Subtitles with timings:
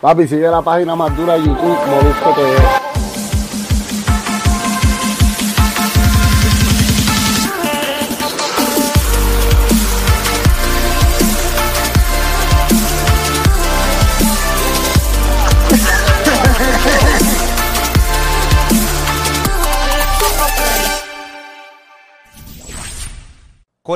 [0.00, 2.85] Papi, sigue la página más dura de YouTube, Molusco TV.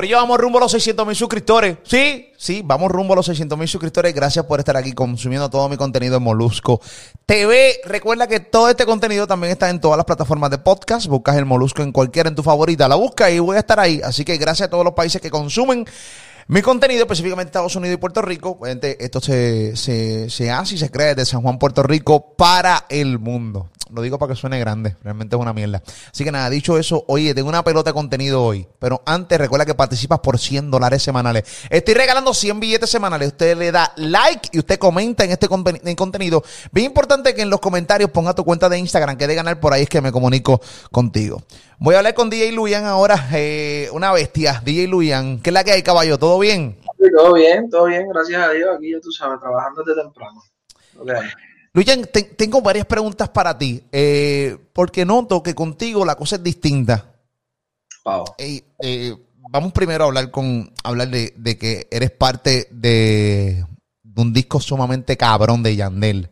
[0.01, 1.77] Corillo, vamos rumbo a los 600 mil suscriptores.
[1.83, 4.15] Sí, sí, vamos rumbo a los 600 mil suscriptores.
[4.15, 6.81] Gracias por estar aquí consumiendo todo mi contenido en Molusco
[7.27, 7.79] TV.
[7.85, 11.05] Recuerda que todo este contenido también está en todas las plataformas de podcast.
[11.05, 12.87] Buscas el Molusco en cualquiera en tu favorita.
[12.87, 14.01] La busca y voy a estar ahí.
[14.03, 15.85] Así que gracias a todos los países que consumen
[16.47, 18.59] mi contenido, específicamente Estados Unidos y Puerto Rico.
[18.65, 23.19] Esto se, se, se hace y se cree desde San Juan, Puerto Rico, para el
[23.19, 23.69] mundo.
[23.93, 25.83] Lo digo para que suene grande, realmente es una mierda.
[26.11, 28.65] Así que nada, dicho eso, oye, tengo una pelota de contenido hoy.
[28.79, 31.43] Pero antes, recuerda que participas por 100 dólares semanales.
[31.69, 33.29] Estoy regalando 100 billetes semanales.
[33.29, 35.47] Usted le da like y usted comenta en este
[35.83, 36.41] en contenido.
[36.71, 39.73] Bien importante que en los comentarios ponga tu cuenta de Instagram, que de ganar por
[39.73, 41.43] ahí es que me comunico contigo.
[41.83, 44.61] Voy a hablar con DJ Luyan ahora, eh, una bestia.
[44.63, 46.19] DJ Luyan, ¿qué es la que hay, caballo?
[46.19, 46.77] ¿Todo bien?
[46.99, 48.69] Sí, todo bien, todo bien, gracias a Dios.
[48.75, 50.43] Aquí ya tú sabes, trabajando desde temprano.
[50.99, 51.29] Okay.
[51.73, 56.43] Luyan, te, tengo varias preguntas para ti, eh, porque noto que contigo la cosa es
[56.43, 57.05] distinta.
[58.03, 58.25] Wow.
[58.37, 59.15] Eh, eh,
[59.49, 63.65] vamos primero a hablar con hablar de, de que eres parte de,
[64.03, 66.29] de, un disco sumamente cabrón de Yandel.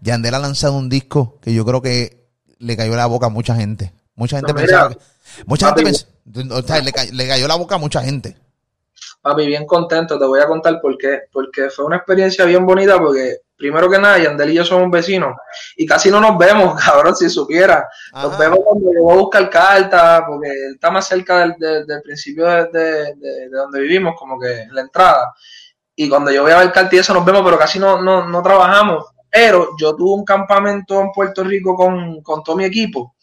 [0.00, 2.28] Yandel ha lanzado un disco que yo creo que
[2.58, 3.92] le cayó la boca a mucha gente.
[4.16, 4.98] Mucha gente no, pensaba que,
[5.46, 6.06] mucha gente
[6.50, 8.36] o sea, le, le cayó la boca a mucha gente.
[9.22, 11.22] Papi, bien contento, te voy a contar por qué.
[11.32, 15.36] Porque fue una experiencia bien bonita porque primero que nada, Yandel y yo somos vecinos
[15.76, 17.88] y casi no nos vemos, cabrón, si supiera.
[18.12, 18.28] Ajá.
[18.28, 21.86] Nos vemos cuando yo voy a buscar cartas, porque él está más cerca del, del,
[21.86, 25.34] del principio de, de, de, donde vivimos, como que en la entrada.
[25.94, 28.26] Y cuando yo voy a ver cartas y eso nos vemos, pero casi no, no,
[28.26, 29.04] no trabajamos.
[29.30, 33.14] Pero yo tuve un campamento en Puerto Rico con, con todo mi equipo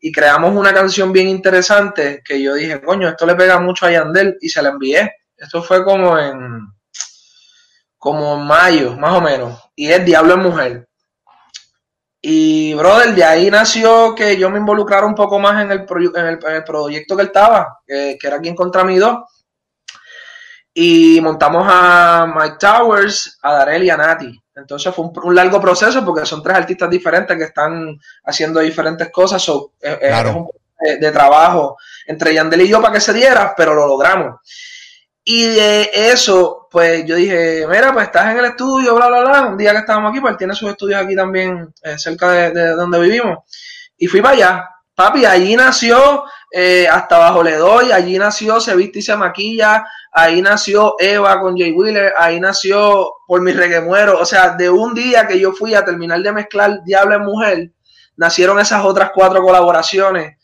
[0.00, 3.92] y creamos una canción bien interesante que yo dije, coño, esto le pega mucho a
[3.92, 5.12] Yandel y se la envié.
[5.38, 6.66] Esto fue como en
[7.96, 10.88] como en mayo, más o menos, y es Diablo en Mujer.
[12.20, 16.26] Y, brother, de ahí nació que yo me involucrara un poco más en el, en
[16.26, 19.18] el, en el proyecto que él estaba, que, que era Quien Contra Mí 2.
[20.74, 24.40] Y montamos a Mike Towers, a Darel y a Nati.
[24.54, 29.10] Entonces fue un, un, largo proceso porque son tres artistas diferentes que están haciendo diferentes
[29.10, 29.40] cosas.
[29.40, 30.28] So, claro.
[30.28, 30.48] Es un
[30.80, 34.40] de, de trabajo entre Yandel y yo para que se diera, pero lo logramos.
[35.30, 39.46] Y de eso, pues yo dije, mira, pues estás en el estudio, bla, bla, bla.
[39.48, 42.50] Un día que estábamos aquí, pues él tiene sus estudios aquí también, eh, cerca de,
[42.50, 43.40] de, donde vivimos.
[43.98, 44.70] Y fui para allá.
[44.94, 49.84] Papi, allí nació eh, Hasta Bajo Le Doy, allí nació Se Viste y Se Maquilla,
[50.12, 54.18] ahí nació Eva con Jay Wheeler, ahí nació Por Mi Reggae Muero.
[54.18, 57.70] O sea, de un día que yo fui a terminar de mezclar Diablo en Mujer,
[58.16, 60.38] nacieron esas otras cuatro colaboraciones.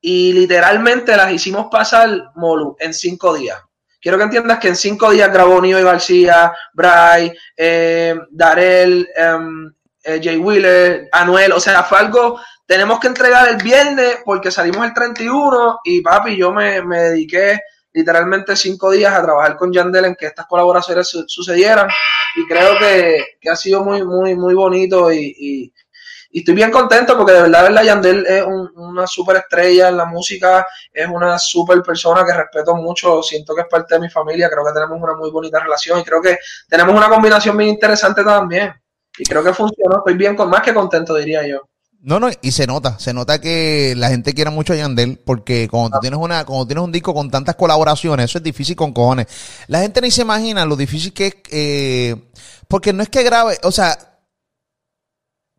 [0.00, 3.60] Y literalmente las hicimos pasar, Molu, en cinco días
[4.02, 9.72] quiero que entiendas que en cinco días grabó Nio y García, Bray, eh, Darel, um,
[10.02, 14.84] eh, Jay Wheeler, Anuel, o sea, fue algo, tenemos que entregar el viernes porque salimos
[14.84, 17.60] el 31 y papi, yo me, me dediqué
[17.92, 21.88] literalmente cinco días a trabajar con Yandel en que estas colaboraciones su sucedieran.
[22.36, 25.72] Y creo que, que, ha sido muy, muy, muy bonito y,
[26.32, 29.98] y estoy bien contento porque de verdad, verdad Yandel es un, una super estrella en
[29.98, 34.08] la música, es una super persona que respeto mucho, siento que es parte de mi
[34.08, 36.38] familia, creo que tenemos una muy bonita relación y creo que
[36.68, 38.72] tenemos una combinación bien interesante también.
[39.18, 41.68] Y creo que funcionó, estoy bien con más que contento, diría yo.
[42.00, 45.68] No, no, y se nota, se nota que la gente quiere mucho a Yandel, porque
[45.70, 48.92] cuando tú tienes una, cuando tienes un disco con tantas colaboraciones, eso es difícil con
[48.92, 49.26] cojones.
[49.68, 52.16] La gente ni se imagina lo difícil que es, eh,
[52.66, 54.11] porque no es que grabe, o sea,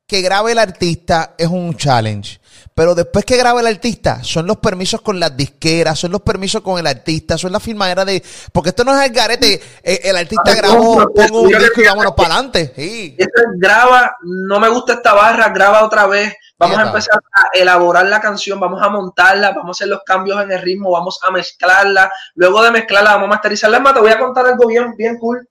[0.07, 2.39] que grabe el artista es un challenge.
[2.75, 6.61] Pero después que grabe el artista, son los permisos con las disqueras, son los permisos
[6.61, 8.23] con el artista, son la firmadera de.
[8.51, 11.85] Porque esto no es el garete, eh, el artista ah, grabó, pongo un disco y
[11.85, 12.73] vámonos para adelante.
[12.75, 13.15] Sí.
[13.57, 16.33] graba, no me gusta esta barra, graba otra vez.
[16.57, 20.41] Vamos a empezar a elaborar la canción, vamos a montarla, vamos a hacer los cambios
[20.41, 22.11] en el ritmo, vamos a mezclarla.
[22.35, 23.79] Luego de mezclarla, vamos a masterizarla.
[23.79, 25.47] Más, te voy a contar algo bien, bien cool.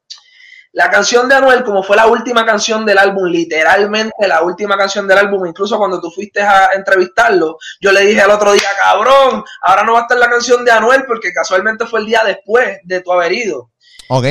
[0.73, 5.07] La canción de Anuel, como fue la última canción del álbum, literalmente la última canción
[5.07, 9.45] del álbum, incluso cuando tú fuiste a entrevistarlo, yo le dije al otro día, cabrón,
[9.61, 12.79] ahora no va a estar la canción de Anuel porque casualmente fue el día después
[12.85, 13.71] de tu haber ido.
[14.09, 14.25] Ok.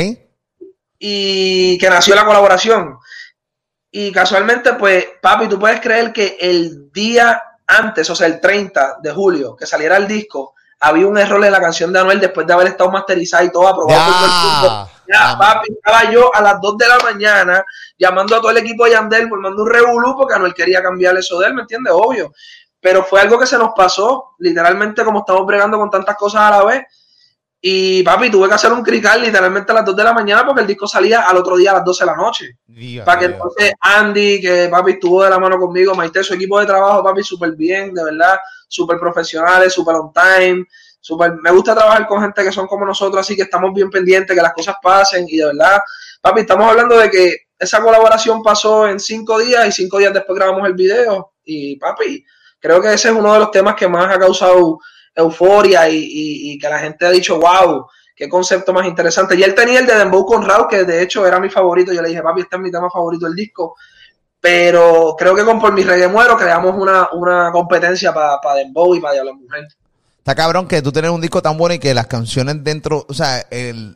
[0.98, 2.98] Y que nació la colaboración.
[3.92, 8.98] Y casualmente, pues, papi, tú puedes creer que el día antes, o sea, el 30
[9.02, 12.48] de julio, que saliera el disco, había un error en la canción de Anuel después
[12.48, 14.88] de haber estado masterizada y todo aprobado por el
[15.38, 17.64] papi, estaba yo a las 2 de la mañana
[17.98, 21.40] llamando a todo el equipo de Yandel, formando un revolú porque Anuel quería cambiar eso
[21.40, 21.94] de él, ¿me entiendes?
[21.96, 22.32] Obvio.
[22.80, 26.50] Pero fue algo que se nos pasó, literalmente como estamos bregando con tantas cosas a
[26.52, 26.84] la vez.
[27.64, 30.62] Y papi, tuve que hacer un crical literalmente a las 2 de la mañana porque
[30.62, 32.58] el disco salía al otro día a las 12 de la noche.
[33.06, 36.66] para que entonces Andy, que papi estuvo de la mano conmigo, Maite, su equipo de
[36.66, 40.66] trabajo, papi, súper bien, de verdad, súper profesionales, súper on time.
[41.04, 44.36] Super, me gusta trabajar con gente que son como nosotros, así que estamos bien pendientes,
[44.36, 45.80] que las cosas pasen y de verdad,
[46.22, 50.38] papi, estamos hablando de que esa colaboración pasó en cinco días y cinco días después
[50.38, 52.24] grabamos el video y papi,
[52.60, 54.80] creo que ese es uno de los temas que más ha causado
[55.16, 59.36] euforia y, que la gente ha dicho, wow, qué concepto más interesante.
[59.36, 61.92] Y él tenía el de Dembow con Raúl, que de hecho era mi favorito.
[61.92, 63.76] Yo le dije, papi, este es mi tema favorito del disco.
[64.40, 68.96] Pero creo que con Por mi Reggae Muero creamos una, una competencia para pa Dembow
[68.96, 69.68] y para Diablo Mujer.
[70.22, 73.14] Está cabrón que tú tienes un disco tan bueno y que las canciones dentro, o
[73.14, 73.44] sea,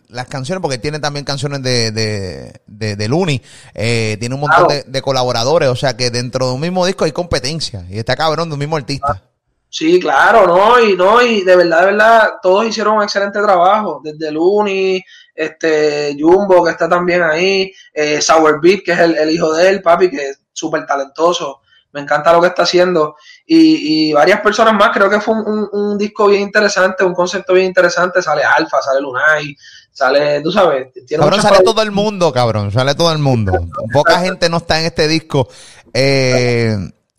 [0.09, 3.43] las canciones, porque tiene también canciones de, de, de, de Looney,
[3.75, 7.11] eh, tiene un montón de, colaboradores, o sea que dentro de un mismo disco hay
[7.11, 9.21] competencia y está cabrón de un mismo artista.
[9.69, 14.01] Sí, claro, no, y no, y de verdad, de verdad, todos hicieron un excelente trabajo,
[14.03, 15.03] desde Looney,
[15.35, 19.69] este, Jumbo, que está también ahí, eh, Sour Beat, que es el, el hijo de
[19.69, 21.61] él, papi, que es súper talentoso
[21.95, 23.15] me encanta lo que está haciendo.
[23.47, 28.21] Y, varias personas más, creo que fue un, disco bien interesante, un concepto bien interesante.
[28.21, 29.55] Sale Alfa, sale Lunay,
[29.91, 30.89] sale, tú sabes.
[31.09, 33.53] cabrón, sale todo el mundo, cabrón, sale todo el mundo.
[33.93, 35.47] Poca gente no está en este disco.
[35.93, 36.75] Eh,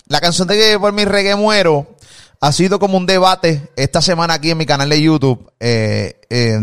[0.09, 1.97] la canción de que por mi reggae muero
[2.43, 5.51] ha sido como un debate esta semana aquí en mi canal de YouTube.
[5.59, 6.61] Eh, eh,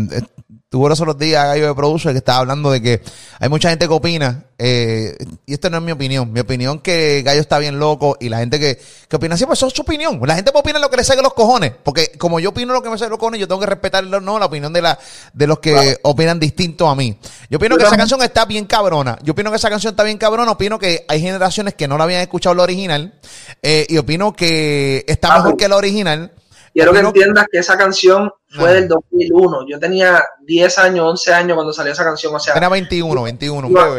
[0.74, 3.00] Tuvo los otros días Gallo de Producer que estaba hablando de que
[3.38, 5.16] hay mucha gente que opina, eh,
[5.46, 8.38] y esto no es mi opinión, mi opinión que Gallo está bien loco y la
[8.38, 10.18] gente que, que opina así, pues eso es su opinión.
[10.26, 12.82] La gente puede opinar lo que le salga los cojones, porque como yo opino lo
[12.82, 14.98] que me sale los cojones, yo tengo que respetar no, la opinión de, la,
[15.32, 17.16] de los que opinan distinto a mí.
[17.48, 20.18] Yo opino que esa canción está bien cabrona, yo opino que esa canción está bien
[20.18, 23.14] cabrona, opino que hay generaciones que no la habían escuchado la original,
[23.62, 26.32] eh, y opino que está mejor que la original.
[26.74, 29.68] Quiero que entiendas que esa canción fue del 2001.
[29.68, 32.34] Yo tenía 10 años, 11 años cuando salió esa canción.
[32.34, 33.96] O sea, era 21, 21, no,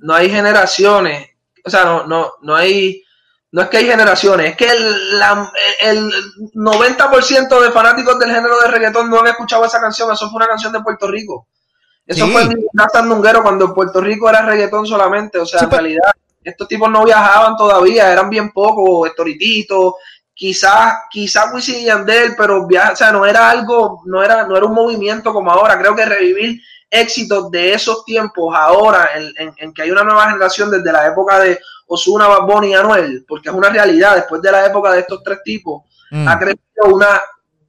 [0.00, 1.28] no, hay, generaciones.
[1.62, 3.02] O sea, no, no, no hay.
[3.50, 5.52] No es que hay generaciones, es que el, la,
[5.82, 6.10] el
[6.54, 10.10] 90% de fanáticos del género de reggaetón no han escuchado esa canción.
[10.10, 11.46] Eso fue una canción de Puerto Rico.
[12.06, 15.38] Eso fue Nathan Nunguero cuando en Puerto Rico era reggaetón solamente.
[15.38, 16.10] O sea, en realidad,
[16.42, 19.96] estos tipos no viajaban todavía, eran bien pocos, estorititos,
[20.42, 24.66] quizás quizás Wisin y Yandel, pero o sea, no era algo, no era, no era
[24.66, 25.78] un movimiento como ahora.
[25.78, 26.60] Creo que revivir
[26.90, 31.60] éxitos de esos tiempos ahora, en, que hay una nueva generación desde la época de
[31.86, 35.38] Osuna, Bad y Anuel, porque es una realidad, después de la época de estos tres
[35.44, 36.26] tipos, mm.
[36.26, 37.22] ha crecido una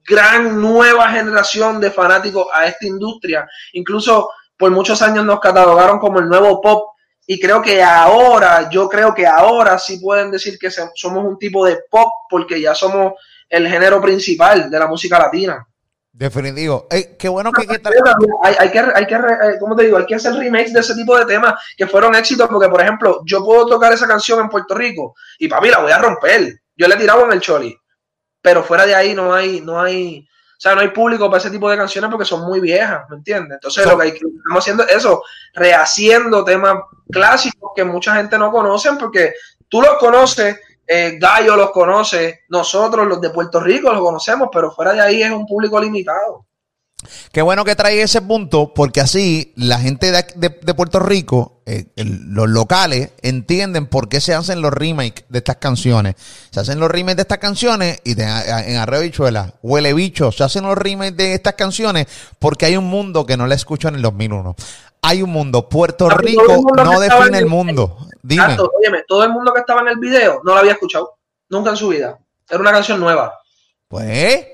[0.04, 3.48] gran nueva generación de fanáticos a esta industria.
[3.74, 6.93] Incluso por muchos años nos catalogaron como el nuevo pop
[7.26, 11.64] y creo que ahora, yo creo que ahora sí pueden decir que somos un tipo
[11.64, 13.14] de pop porque ya somos
[13.48, 15.66] el género principal de la música latina.
[16.12, 16.86] Definitivo.
[17.18, 17.66] qué bueno que...
[18.42, 19.98] hay, hay, que, hay que, eh, ¿cómo te digo?
[19.98, 23.22] Hay que hacer remakes de ese tipo de temas que fueron éxitos porque, por ejemplo,
[23.24, 26.60] yo puedo tocar esa canción en Puerto Rico y papi la voy a romper.
[26.76, 27.76] Yo le he tirado en el choli.
[28.40, 30.28] Pero fuera de ahí no hay, no hay,
[30.64, 33.56] sea, no hay público para ese tipo de canciones porque son muy viejas, ¿me entiendes?
[33.56, 35.22] Entonces, lo que, hay, estamos haciendo es eso,
[35.52, 36.78] rehaciendo temas
[37.10, 39.34] clásicos que mucha gente no conoce porque
[39.68, 44.70] tú los conoces, eh, Gallo los conoce, nosotros los de Puerto Rico los conocemos, pero
[44.70, 46.46] fuera de ahí es un público limitado.
[47.32, 52.48] Qué bueno que trae ese punto, porque así la gente de, Puerto Rico, eh, los
[52.48, 56.14] locales, entienden por qué se hacen los remakes de estas canciones.
[56.50, 60.64] Se hacen los remakes de estas canciones y en Arreo Bichuela, Huele Bicho, se hacen
[60.64, 62.06] los remakes de estas canciones
[62.38, 64.56] porque hay un mundo que no le escucho en el 2001.
[65.02, 65.68] Hay un mundo.
[65.68, 67.98] Puerto Rico no define el mundo.
[68.22, 68.56] Dime.
[69.06, 71.18] todo el mundo que estaba en el video no lo había escuchado.
[71.50, 72.18] Nunca en su vida.
[72.48, 73.38] Era una canción nueva.
[73.88, 74.46] Pues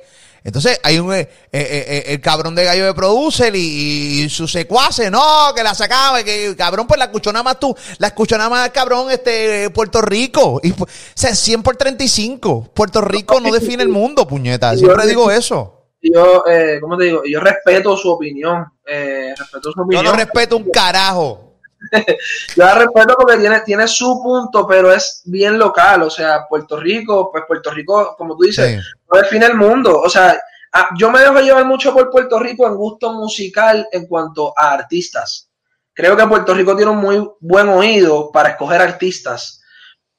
[0.42, 5.10] entonces hay un eh, eh, eh, el cabrón de gallo de producer y, su secuace,
[5.10, 8.48] no, que la sacaba, que cabrón, pues la escuchó nada más tú, la escuchó nada
[8.48, 10.60] más cabrón este Puerto Rico.
[10.62, 12.70] Y, o sea, 100 por 35.
[12.72, 14.76] Puerto Rico no define el mundo, puñeta.
[14.76, 15.76] Siempre digo eso.
[16.02, 16.44] Yo,
[16.80, 17.22] ¿cómo te digo?
[17.24, 18.64] Yo respeto su opinión.
[18.84, 20.04] respeto su opinión.
[20.04, 21.49] Yo no respeto un carajo.
[22.56, 26.02] yo la respeto porque tiene, tiene su punto, pero es bien local.
[26.02, 30.00] O sea, Puerto Rico, pues Puerto Rico, como tú dices, no define el mundo.
[30.00, 30.40] O sea,
[30.96, 35.48] yo me dejo llevar mucho por Puerto Rico en gusto musical en cuanto a artistas.
[35.92, 39.62] Creo que Puerto Rico tiene un muy buen oído para escoger artistas.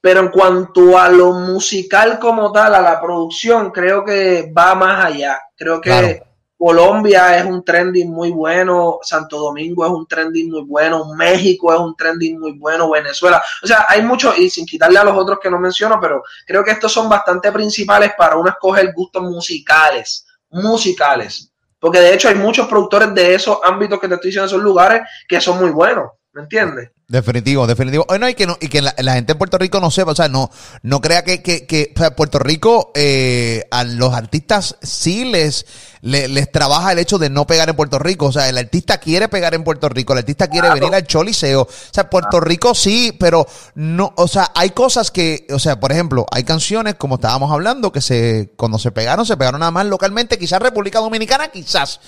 [0.02, 5.06] Pero en cuanto a lo musical como tal, a la producción, creo que va más
[5.06, 5.40] allá.
[5.56, 6.24] Creo que
[6.62, 11.80] Colombia es un trending muy bueno, Santo Domingo es un trending muy bueno, México es
[11.80, 13.42] un trending muy bueno, Venezuela.
[13.64, 16.64] O sea, hay muchos, y sin quitarle a los otros que no menciono, pero creo
[16.64, 21.52] que estos son bastante principales para uno escoger gustos musicales, musicales.
[21.80, 25.02] Porque de hecho hay muchos productores de esos ámbitos que te estoy diciendo, esos lugares,
[25.28, 26.12] que son muy buenos.
[26.34, 26.92] ¿Me entiendes?
[27.10, 28.06] Definitivo, definitivo.
[28.08, 30.30] Bueno, y que, no, y que la, gente en Puerto Rico no sepa, o sea,
[30.30, 30.50] no,
[30.82, 35.66] no crea que, que, que Puerto Rico eh, a los artistas sí les,
[36.02, 38.28] les, trabaja el hecho de no pegar en Puerto Rico.
[38.28, 41.64] O sea, el artista quiere pegar en Puerto Rico, el artista quiere venir al Choliseo.
[41.64, 43.46] O sea, Puerto Rico sí, pero
[43.76, 47.92] no, o sea, hay cosas que, o sea, por ejemplo, hay canciones, como estábamos hablando,
[47.92, 52.00] que se, cuando se pegaron, se pegaron nada más localmente, quizás República Dominicana, quizás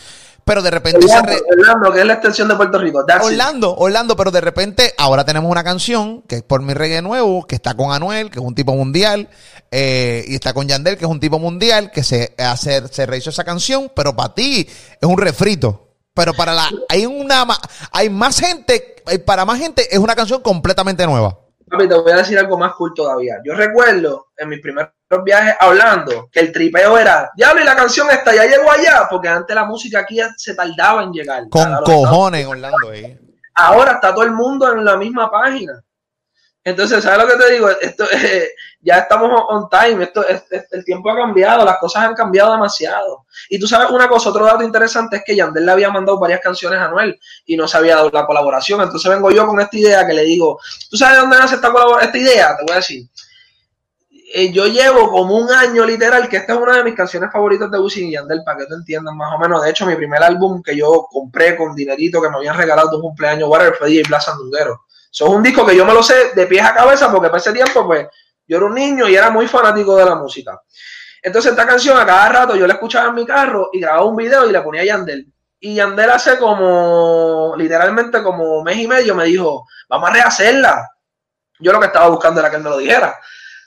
[0.46, 3.06] pero de repente Orlando, Orlando, que es la extensión de Puerto Rico.
[3.22, 7.46] Orlando, Orlando, pero de repente ahora tenemos una canción que es por mi reggae nuevo,
[7.46, 9.30] que está con Anuel, que es un tipo mundial,
[9.72, 13.30] eh, y está con Yandel, que es un tipo mundial, que se, hace, se rehizo
[13.30, 14.68] esa canción, pero para ti
[15.02, 15.90] es un refrito.
[16.14, 17.48] Pero para la, hay una,
[17.92, 18.96] hay más gente,
[19.26, 21.40] para más gente es una canción completamente nueva.
[21.74, 23.38] Papi, te voy a decir algo más cool todavía.
[23.44, 24.92] Yo recuerdo en mis primeros
[25.26, 29.28] viajes hablando que el tripeo era, ya y la canción está, ya llegó allá, porque
[29.28, 31.50] antes la música aquí se tardaba en llegar.
[31.50, 32.90] Con cojones, Orlando.
[32.92, 33.18] Ahí.
[33.56, 35.84] Ahora está todo el mundo en la misma página.
[36.66, 37.70] Entonces, ¿sabes lo que te digo?
[37.70, 38.50] Esto, eh,
[38.82, 40.26] ya estamos on time, esto,
[40.72, 43.26] el tiempo ha cambiado, las cosas han cambiado demasiado.
[43.50, 46.40] Y tú sabes una cosa, otro dato interesante es que Yandel le había mandado varias
[46.40, 48.82] canciones a Noel y no se había dado la colaboración.
[48.82, 52.18] Entonces vengo yo con esta idea que le digo, ¿tú sabes dónde nace esta, esta
[52.18, 52.56] idea?
[52.58, 53.08] Te voy a decir.
[54.36, 57.70] Eh, yo llevo como un año literal, que esta es una de mis canciones favoritas
[57.70, 59.62] de Wisin y Yandel, para que tú entiendas más o menos.
[59.64, 62.96] De hecho, mi primer álbum que yo compré con dinerito que me habían regalado de
[62.96, 64.82] un cumpleaños, whatever, fue DJ Blas Sandunguero.
[65.14, 67.54] Es un disco que yo me lo sé de pies a cabeza porque para ese
[67.54, 68.08] tiempo, pues,
[68.48, 70.60] yo era un niño y era muy fanático de la música.
[71.22, 74.16] Entonces, esta canción a cada rato yo la escuchaba en mi carro y grababa un
[74.16, 75.32] video y le ponía a Yandel.
[75.60, 80.90] Y Yandel hace como, literalmente como mes y medio me dijo, vamos a rehacerla.
[81.60, 83.18] Yo lo que estaba buscando era que él me lo dijera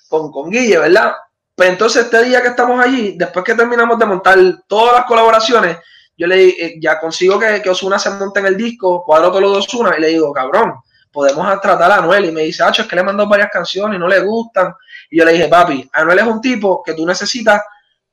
[0.09, 1.15] con, con Guille, ¿verdad?
[1.55, 5.79] Pues entonces este día que estamos allí, después que terminamos de montar todas las colaboraciones,
[6.17, 9.43] yo le eh, ya consigo que, que Osuna se monte en el disco, cuadro todos
[9.43, 10.75] los dos Osuna y le digo, cabrón,
[11.17, 12.27] podemos tratar a Anuel.
[12.27, 14.75] Y me dice, Hacho, es que le mandó varias canciones y no le gustan.
[15.11, 17.63] Y yo le dije, papi, Anuel es un tipo que tú necesitas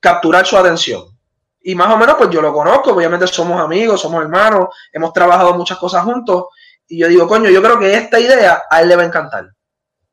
[0.00, 1.04] capturar su atención.
[1.60, 5.54] Y más o menos, pues yo lo conozco, obviamente somos amigos, somos hermanos, hemos trabajado
[5.54, 6.46] muchas cosas juntos.
[6.88, 9.50] Y yo digo, coño, yo creo que esta idea a él le va a encantar.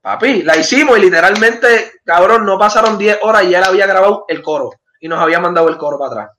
[0.02, 4.42] Papi, la hicimos y literalmente, cabrón, no pasaron 10 horas y él había grabado el
[4.42, 6.38] coro y nos había mandado el coro para atrás.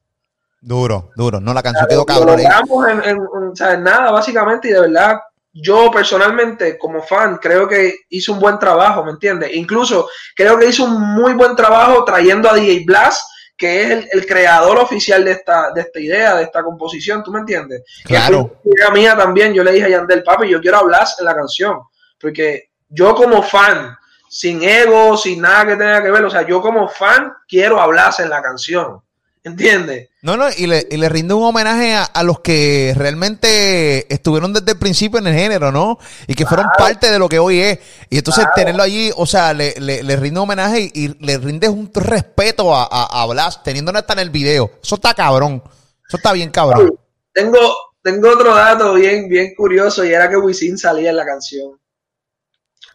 [0.60, 1.40] Duro, duro.
[1.40, 2.40] No, la canción quedó cabrón.
[2.40, 3.18] Lo en, en,
[3.58, 5.20] en, nada, básicamente, y de verdad,
[5.52, 9.54] yo personalmente, como fan, creo que hizo un buen trabajo, ¿me entiendes?
[9.54, 13.22] Incluso creo que hizo un muy buen trabajo trayendo a DJ Blast,
[13.56, 17.40] que es el, creador oficial de esta, de esta idea, de esta composición, ¿tú me
[17.40, 17.82] entiendes?
[18.04, 18.60] Claro.
[18.64, 21.78] Que mía también, yo le dije a Yandel, papi, yo quiero hablar en la canción,
[22.18, 23.96] porque yo como fan,
[24.28, 28.12] sin ego, sin nada que tenga que ver, o sea, yo como fan quiero hablar
[28.18, 29.02] en la canción.
[29.44, 30.08] ¿Entiendes?
[30.22, 34.72] No, no, y le, y le rinde un homenaje a, los que realmente estuvieron desde
[34.72, 35.98] el principio en el género, ¿no?
[36.28, 37.80] Y que fueron parte de lo que hoy es.
[38.08, 41.68] Y entonces tenerlo allí, o sea, le, le, le, rinde un homenaje y, le rinde
[41.68, 44.70] un respeto a, a, Blas, teniéndolo hasta en el video.
[44.80, 45.60] Eso está cabrón.
[46.06, 46.96] Eso está bien cabrón.
[47.32, 47.58] Tengo,
[48.00, 51.80] tengo otro dato bien, bien curioso y era que Wisin salía en la canción.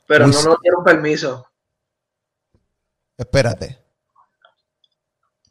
[0.07, 1.45] Pero no nos dieron permiso.
[3.17, 3.86] Espérate.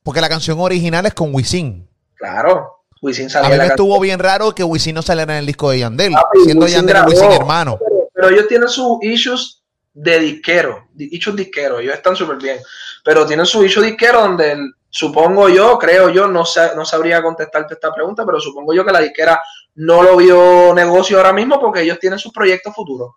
[0.07, 1.85] Porque la canción original es con Wisin.
[2.15, 2.85] Claro.
[3.03, 3.49] Wisin salió.
[3.49, 6.15] A mí me estuvo bien raro que Wisin no saliera en el disco de Yandel.
[6.45, 7.77] siendo Yandel y Wisin hermano.
[8.15, 10.87] Pero, ellos tienen sus issues de disquero.
[10.97, 11.81] Issues disquero.
[11.81, 12.59] Ellos están súper bien.
[13.05, 14.57] Pero tienen su issue disquero donde
[14.89, 18.93] supongo yo, creo yo, no, sé, no sabría contestarte esta pregunta, pero supongo yo que
[18.93, 19.43] la disquera
[19.77, 23.13] no lo vio negocio ahora mismo porque ellos tienen sus proyectos futuros.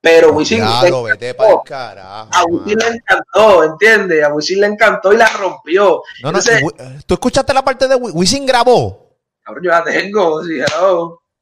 [0.00, 0.62] Pero Wisin.
[1.06, 2.30] vete para el carajo.
[2.30, 4.22] A Wisin le encantó, ¿entiendes?
[4.22, 6.02] A Wisin le encantó y la rompió.
[6.22, 6.38] No, no,
[7.06, 9.16] ¿Tú escuchaste la parte de Wisin grabó?
[9.42, 10.58] Cabrón, yo la tengo, sí,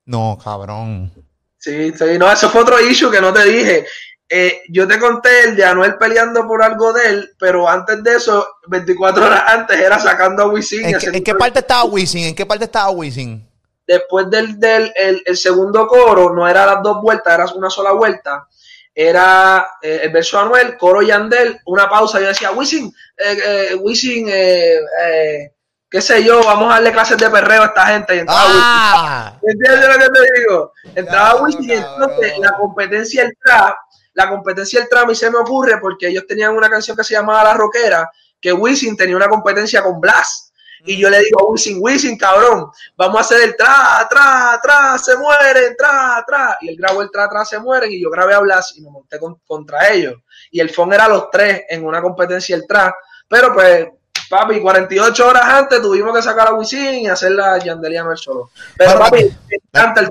[0.06, 1.12] No, cabrón.
[1.58, 3.86] Sí, sí, no, eso fue otro issue que no te dije.
[4.28, 8.14] Eh, yo te conté el de Anuel peleando por algo de él, pero antes de
[8.14, 10.86] eso, 24 horas antes, era sacando a Wisin.
[10.86, 12.26] ¿En, qué, parte estaba Wisin?
[12.26, 13.46] ¿En qué parte estaba Wisin?
[13.86, 18.46] Después del, del el, segundo coro, no era las dos vueltas, era una sola vuelta
[18.94, 24.26] era eh, el verso Anuel, coro Yandel, una pausa, yo decía, Wisin, eh, eh, Wisin,
[24.28, 24.80] eh,
[25.88, 28.16] qué sé yo, vamos a darle clases de perreo a esta gente.
[28.16, 29.38] Y entraba ah.
[29.42, 30.72] ¿Entiendes lo que te digo?
[30.94, 33.76] Entraba Wisin y entonces la competencia el trap,
[34.14, 37.14] la competencia el trap y se me ocurre porque ellos tenían una canción que se
[37.14, 38.10] llamaba La Roquera,
[38.40, 40.51] que Wisin tenía una competencia con Blas.
[40.84, 45.16] Y yo le digo Wisin, Wisin, cabrón, vamos a hacer el tra, tra, tra, se
[45.16, 46.58] mueren, tra, tra.
[46.60, 47.92] Y él grabó el tra, tra, se mueren.
[47.92, 50.14] Y yo grabé a Blas y me monté contra ellos.
[50.50, 52.94] Y el phone era los tres en una competencia el tra.
[53.28, 53.86] Pero pues,
[54.28, 58.50] papi, 48 horas antes tuvimos que sacar a Wisin y hacer la Yandeliano el solo.
[58.76, 60.10] Pero papi, me encanta el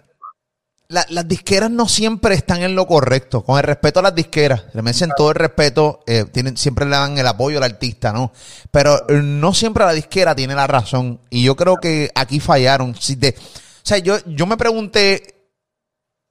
[0.91, 3.43] las disqueras no siempre están en lo correcto.
[3.43, 6.91] Con el respeto a las disqueras, le merecen todo el respeto, eh, tienen, siempre le
[6.91, 8.31] dan el apoyo al artista, ¿no?
[8.71, 11.19] Pero eh, no siempre la disquera tiene la razón.
[11.29, 12.95] Y yo creo que aquí fallaron.
[12.95, 15.40] Si de, o sea, yo, yo me pregunté,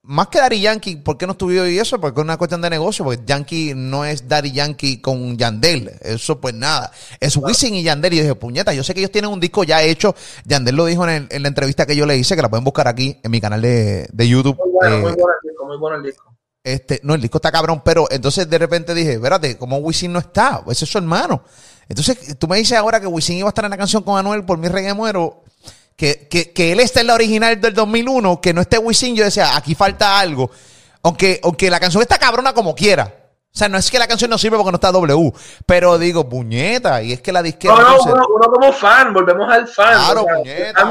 [0.03, 2.01] más que Daddy Yankee, ¿por qué no estuvo y eso?
[2.01, 5.91] Porque es una cuestión de negocio, porque Yankee no es Daddy Yankee con Yandel.
[6.01, 6.91] Eso pues nada.
[7.19, 8.13] Es Wisin y Yandel.
[8.13, 10.15] Y yo dije, puñeta, yo sé que ellos tienen un disco ya hecho.
[10.45, 13.19] Yandel lo dijo en, la entrevista que yo le hice, que la pueden buscar aquí
[13.21, 14.57] en mi canal de, YouTube.
[14.57, 16.35] Muy bueno, muy eh, bueno el disco, muy bueno el disco.
[16.63, 20.19] Este, no, el disco está cabrón, pero entonces de repente dije, espérate, ¿cómo Wisin no
[20.19, 20.63] está?
[20.67, 21.43] Ese es su hermano.
[21.87, 24.45] Entonces, tú me dices ahora que Wisin iba a estar en la canción con Anuel
[24.45, 25.43] por mi reggae muero
[26.01, 29.23] que, que, que él está en la original del 2001, que no esté Wisin, yo
[29.23, 30.49] decía, aquí falta algo.
[31.03, 33.13] Aunque, aunque la canción está cabrona como quiera.
[33.53, 35.31] O sea, no es que la canción no sirve porque no está W,
[35.67, 37.75] pero digo, puñeta, y es que la disquera...
[37.75, 39.93] No, no, uno, como fan, volvemos al fan.
[39.93, 40.83] Claro, puñeta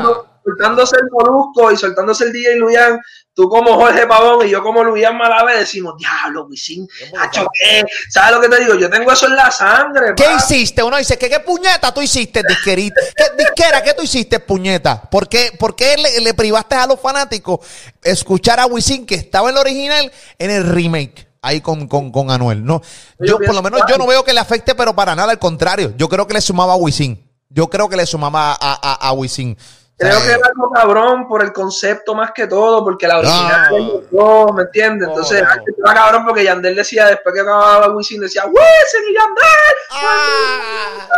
[0.44, 3.00] soltándose el Molusco y soltándose el DJ Luyan,
[3.40, 6.86] tú como Jorge Pavón y yo como Luyan Malave decimos, diablo, Wisin,
[7.32, 7.84] ¿qué?
[8.10, 8.74] ¿Sabes lo que te digo?
[8.74, 10.14] Yo tengo eso en la sangre.
[10.14, 10.82] ¿Qué hiciste?
[10.82, 13.00] Uno dice, ¿qué, qué puñeta tú hiciste, disquerita?
[13.16, 15.00] ¿Qué, disquera, qué tú hiciste, puñeta?
[15.00, 17.60] ¿Por qué, por qué le, privaste a los fanáticos
[18.02, 21.28] escuchar a Wisin que estaba en el original en el remake?
[21.42, 22.62] ahí con, con, con Anuel.
[22.62, 22.82] No,
[23.18, 25.94] yo, por lo menos yo no veo que le afecte, pero para nada, al contrario.
[25.96, 27.26] Yo creo que le sumaba a Wisin.
[27.48, 29.56] Yo creo que le sumaba a, a, a Wisin.
[30.00, 34.46] Creo que era algo cabrón por el concepto más que todo, porque la original no,
[34.54, 35.06] ¿me entiendes?
[35.06, 39.76] Entonces, era cabrón porque Yandel decía, después que acababa Wisin, decía, ¡Wisin y Yandel!
[39.90, 41.08] ¡Ah!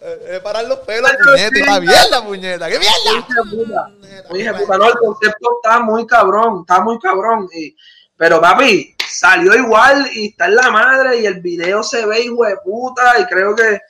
[0.00, 3.90] Eh, parar los pelos, puñeta, la mierda, puñeta, ¡qué mierda!
[4.30, 7.48] Muy puta, no, el concepto está muy cabrón, está muy cabrón.
[7.52, 7.74] Y,
[8.16, 12.44] pero papi, salió igual y está en la madre y el video se ve hijo
[12.44, 13.80] de puta y creo que,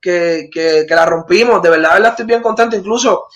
[0.00, 3.26] que, que, que la rompimos, de verdad, de verdad estoy bien contento, incluso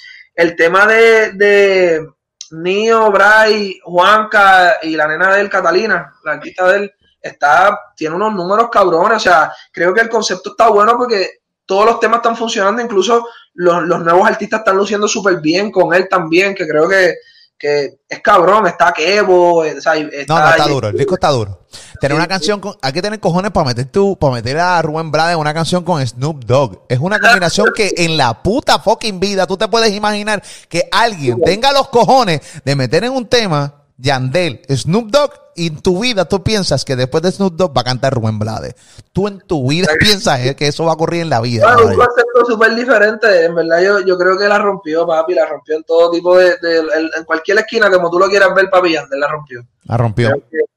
[0.40, 2.08] el tema de, de
[2.52, 8.16] Nio, Bray, Juanca y la nena de él, Catalina, la artista de él, está, tiene
[8.16, 9.18] unos números cabrones.
[9.18, 13.28] O sea, creo que el concepto está bueno porque todos los temas están funcionando, incluso
[13.52, 17.16] los, los nuevos artistas están luciendo súper bien con él también, que creo que
[17.60, 21.66] que es cabrón, está Kevo, eh, está, No, no, está duro, el disco está duro.
[22.00, 25.10] Tener una canción con, hay que tener cojones para meter tú, para meter a Rubén
[25.10, 26.86] Blades en una canción con Snoop Dogg.
[26.88, 31.38] Es una combinación que en la puta fucking vida tú te puedes imaginar que alguien
[31.42, 36.24] tenga los cojones de meter en un tema Yandel, Snoop Dogg, y en tu vida
[36.24, 38.74] tú piensas que después de Snoop Dogg va a cantar Rubén Blades.
[39.12, 41.66] Tú en tu vida piensas que eso va a ocurrir en la vida.
[41.74, 43.44] Bueno, un concepto súper diferente.
[43.44, 45.34] En verdad, yo, yo creo que la rompió, papi.
[45.34, 46.56] La rompió en todo tipo de.
[46.62, 49.62] en cualquier esquina, como tú lo quieras ver, papi, Yandel la rompió.
[49.84, 50.30] La rompió.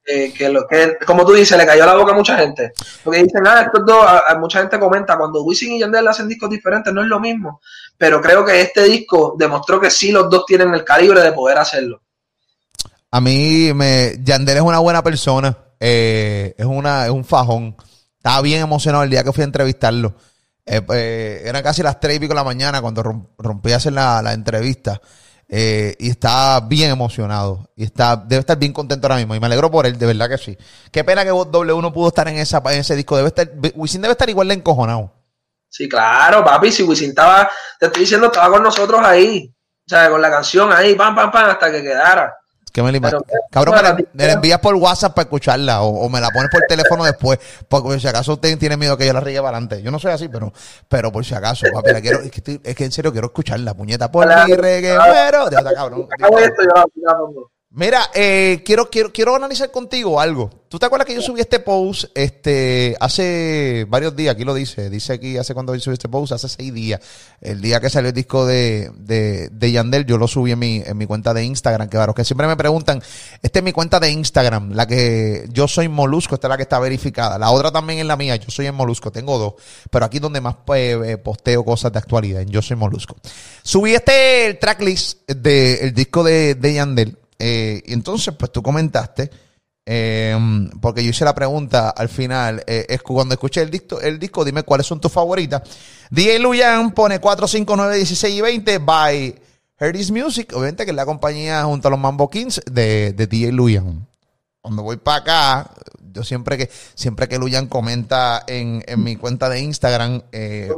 [0.04, 2.74] Que, lo, que, como tú dices, le cayó la boca a mucha gente.
[3.06, 4.06] Porque dicen, ah, estos dos,
[4.38, 7.62] mucha gente comenta, cuando Wisin y Yandel hacen discos diferentes, no es lo mismo.
[7.98, 11.58] Pero creo que este disco demostró que sí, los dos tienen el calibre de poder
[11.58, 12.02] hacerlo.
[13.14, 15.56] A mí, me, Yandel es una buena persona.
[15.80, 17.78] Eh, es, una, es un fajón.
[18.18, 20.16] Estaba bien emocionado el día que fui a entrevistarlo.
[20.66, 23.04] Eh, eh, eran casi las tres y pico de la mañana cuando
[23.38, 25.00] rompí a hacer la, entrevista.
[25.48, 27.70] y estaba bien emocionado.
[27.76, 29.36] Y está, debe estar bien contento ahora mismo.
[29.36, 30.58] Y me alegro por él, de verdad que sí.
[30.92, 33.16] Qué pena que W no pudo estar en, esa, en ese disco.
[33.16, 35.14] Debe estar, Wisin debe estar igual de encojonado.
[35.70, 36.72] Sí, claro, papi.
[36.72, 37.48] Si Wisin estaba,
[37.80, 39.54] te estoy diciendo, estaba con nosotros ahí.
[39.86, 42.34] O sea, con la canción ahí, pam, pam, pam, hasta que quedara.
[42.74, 43.00] Que me
[43.52, 43.76] Cabrón,
[44.14, 47.38] me la, envías por WhatsApp para escucharla o, me la pones por teléfono después.
[47.68, 49.84] Porque si acaso usted tiene miedo que yo la riegue para adelante.
[49.84, 50.52] Yo no soy así, pero,
[50.90, 54.12] pero por si acaso, papi, quiero, es, que es que en serio quiero escucharla, puñeta.
[54.12, 55.46] Por mi reggae, pero.
[55.76, 56.08] cabrón.
[57.76, 60.52] Mira, eh, quiero, quiero, quiero analizar contigo algo.
[60.70, 64.36] ¿Tú te acuerdas que yo subí este post este, hace varios días?
[64.36, 64.92] Aquí lo dice.
[64.92, 67.02] Dice aquí hace cuando yo subí este post, hace seis días.
[67.42, 70.84] El día que salió el disco de, de, de Yandel, yo lo subí en mi,
[70.86, 71.90] en mi cuenta de Instagram.
[71.90, 73.02] Que claro, que siempre me preguntan,
[73.42, 76.64] esta es mi cuenta de Instagram, la que yo soy Molusco, esta es la que
[76.64, 77.40] está verificada.
[77.40, 79.56] La otra también es la mía, yo soy en Molusco, tengo dos.
[79.90, 83.16] Pero aquí donde más pues, eh, posteo cosas de actualidad, en Yo soy Molusco.
[83.64, 89.30] Subí este tracklist del disco de, de Yandel eh, y entonces, pues tú comentaste,
[89.86, 90.34] eh,
[90.80, 94.46] porque yo hice la pregunta al final, eh, es cuando escuché el disco, el disco,
[94.46, 95.62] dime cuáles son tus favoritas.
[96.10, 99.42] DJ Luyan pone 4, 5, 9, 16 y 20 by
[99.78, 103.52] Herdis Music, obviamente que es la compañía junto a los Mambo Kings de, de DJ
[103.52, 104.08] Luyan.
[104.62, 105.72] Cuando voy para acá,
[106.14, 110.72] yo siempre que siempre que Luyan comenta en, en mi cuenta de Instagram, eh,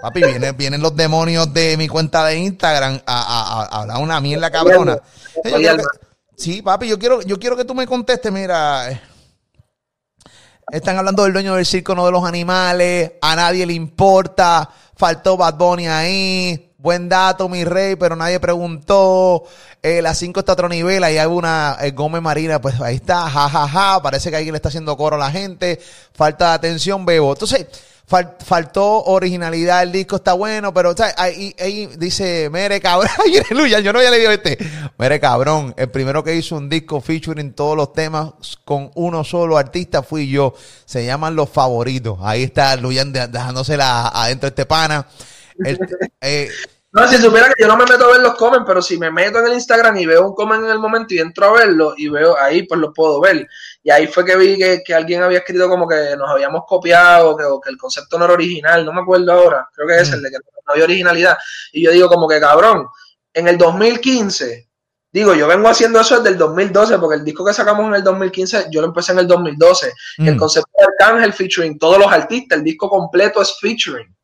[0.00, 4.98] Papi, vienen, vienen los demonios de mi cuenta de Instagram a, hablar una mierda cabrona.
[6.36, 8.90] sí, papi, yo quiero, yo quiero que tú me contestes, mira.
[8.90, 9.00] Eh,
[10.72, 13.12] están hablando del dueño del circo, no de los animales.
[13.22, 14.68] A nadie le importa.
[14.96, 16.72] Faltó Bad Bunny ahí.
[16.78, 19.44] Buen dato, mi rey, pero nadie preguntó.
[19.82, 21.04] Eh, la 5 está a otro nivel.
[21.04, 23.30] Ahí hay una eh, Gómez Marina, pues ahí está.
[23.30, 24.02] Ja, ja, ja.
[24.02, 25.80] Parece que alguien le está haciendo coro a la gente.
[26.12, 27.32] Falta de atención, bebo.
[27.32, 27.66] Entonces,
[28.06, 33.10] faltó originalidad, el disco está bueno, pero ahí, dice, mere cabrón,
[33.50, 34.58] aleluya, yo no había leído este,
[34.96, 38.32] mere cabrón, el primero que hizo un disco featuring todos los temas
[38.64, 44.48] con uno solo artista fui yo, se llaman Los Favoritos, ahí está Luyan dejándosela adentro
[44.48, 45.06] este pana.
[46.20, 46.50] Eh,
[46.96, 49.10] no, si supiera que yo no me meto a ver los comments, pero si me
[49.10, 51.94] meto en el Instagram y veo un comment en el momento y entro a verlo
[51.96, 53.46] y veo ahí, pues lo puedo ver.
[53.82, 57.44] Y ahí fue que vi que, alguien había escrito como que nos habíamos copiado, que,
[57.62, 60.30] que, el concepto no era original, no me acuerdo ahora, creo que es el de
[60.30, 61.36] que no había originalidad.
[61.72, 62.86] Y yo digo como que cabrón,
[63.34, 64.66] en el 2015,
[65.12, 68.02] digo, yo vengo haciendo eso desde el 2012, porque el disco que sacamos en el
[68.02, 69.92] 2015, yo lo empecé en el 2012.
[70.18, 70.38] El mm.
[70.38, 74.14] concepto de Arcángel featuring todos los artistas, el disco completo es featuring.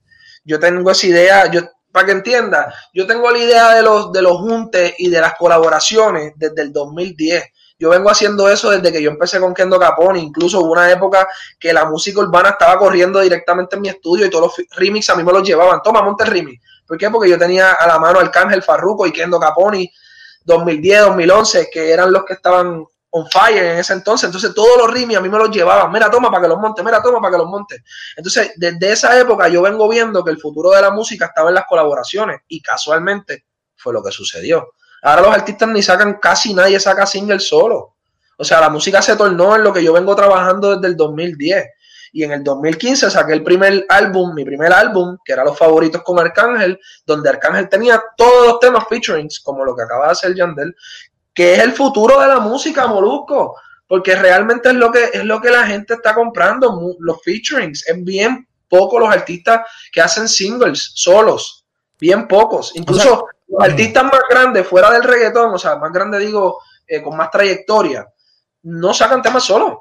[0.45, 4.22] Yo tengo esa idea, yo para que entienda, yo tengo la idea de los, de
[4.22, 7.44] los juntes y de las colaboraciones desde el 2010.
[7.78, 10.20] Yo vengo haciendo eso desde que yo empecé con Kendo Capone.
[10.20, 11.28] Incluso hubo una época
[11.59, 15.16] que la música urbana estaba corriendo directamente en mi estudio y todos los remix a
[15.16, 15.83] mí me los llevaban.
[15.83, 16.62] Toma, monte remix.
[16.87, 17.11] ¿Por qué?
[17.11, 19.92] Porque yo tenía a la mano Arcángel Farruko y Kendo Capone
[20.44, 24.27] 2010, 2011, que eran los que estaban on fire en ese entonces.
[24.27, 25.90] Entonces todos los rimis a mí me los llevaban.
[25.92, 27.83] Mira, toma para que los monte, mira, toma para que los monte.
[28.16, 31.55] Entonces, desde esa época yo vengo viendo que el futuro de la música estaba en
[31.55, 33.46] las colaboraciones y casualmente
[33.77, 34.75] fue lo que sucedió.
[35.03, 37.96] Ahora los artistas ni sacan, casi nadie saca single solo.
[38.38, 41.66] O sea, la música se tornó en lo que yo vengo trabajando desde el 2010.
[42.14, 46.03] Y en el 2015 saqué el primer álbum, mi primer álbum, que era Los Favoritos
[46.03, 50.35] con Arcángel, donde Arcángel tenía todos los temas featurings, como lo que acaba de hacer
[50.35, 50.75] Yandel,
[51.35, 55.40] que es el futuro de la música, Molusco, porque realmente es lo que, es lo
[55.40, 57.87] que la gente está comprando, los featurings.
[57.87, 61.66] Es bien pocos los artistas que hacen singles solos,
[61.99, 62.73] bien pocos.
[62.75, 63.62] Incluso los mm.
[63.62, 68.07] artistas más grandes fuera del reggaetón, o sea, más grandes digo, eh, con más trayectoria,
[68.62, 69.77] no sacan temas solos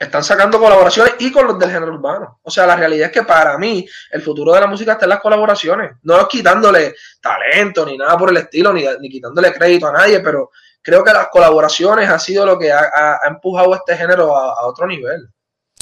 [0.00, 2.40] están sacando colaboraciones y con los del género urbano.
[2.42, 5.10] O sea, la realidad es que para mí el futuro de la música está en
[5.10, 5.92] las colaboraciones.
[6.04, 10.50] No es quitándole talento ni nada por el estilo, ni, quitándole crédito a nadie, pero
[10.80, 15.28] creo que las colaboraciones ha sido lo que ha, empujado este género a, otro nivel.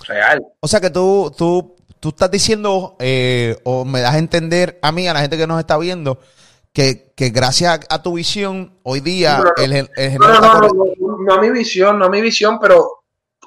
[0.08, 0.42] Real.
[0.58, 4.90] O sea que tú, tú, tú estás diciendo, eh, o me das a entender a
[4.90, 6.18] mí, a la gente que nos está viendo,
[6.72, 10.40] que, gracias a, tu visión, hoy día el, el, género...
[10.40, 12.97] No, no, no, no, a mi visión, no a mi visión, pero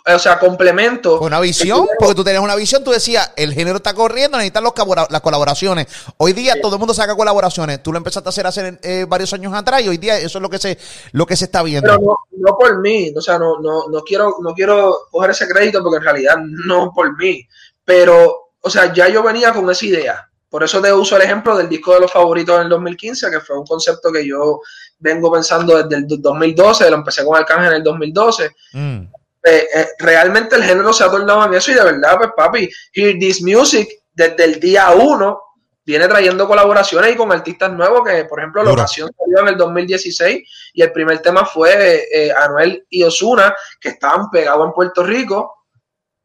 [0.06, 1.20] o sea, complemento.
[1.20, 4.74] Una visión, porque tú tenías una visión, tú decías, el género está corriendo, necesitan los
[5.10, 5.88] las colaboraciones.
[6.18, 7.84] Hoy día todo el mundo saca colaboraciones.
[7.84, 10.42] Tú lo empezaste a hacer hace eh, varios años atrás y hoy día eso es
[10.42, 10.78] lo que se,
[11.12, 11.88] lo que se está viendo.
[11.88, 15.84] Pero no, por mí, o sea, no, no, no, quiero, no quiero coger ese crédito
[15.84, 17.48] porque en realidad no por mí.
[17.86, 20.28] Pero, o sea, ya yo venía con esa idea.
[20.50, 23.40] Por eso te uso el ejemplo del disco de los favoritos en el 2015, que
[23.40, 24.60] fue un concepto que yo
[25.00, 28.56] vengo pensando desde el 2012, lo empecé con Arcángel en el 2012.
[28.74, 29.00] Mm.
[29.44, 32.70] Eh, eh, realmente el género se ha tornado en eso y de verdad, pues papi,
[32.94, 35.42] Hear This Music desde el día uno
[35.84, 39.58] viene trayendo colaboraciones y con artistas nuevos que, por ejemplo, la ocasión salió en el
[39.58, 45.04] 2016 y el primer tema fue eh, Anuel y Osuna, que estaban pegados en Puerto
[45.04, 45.66] Rico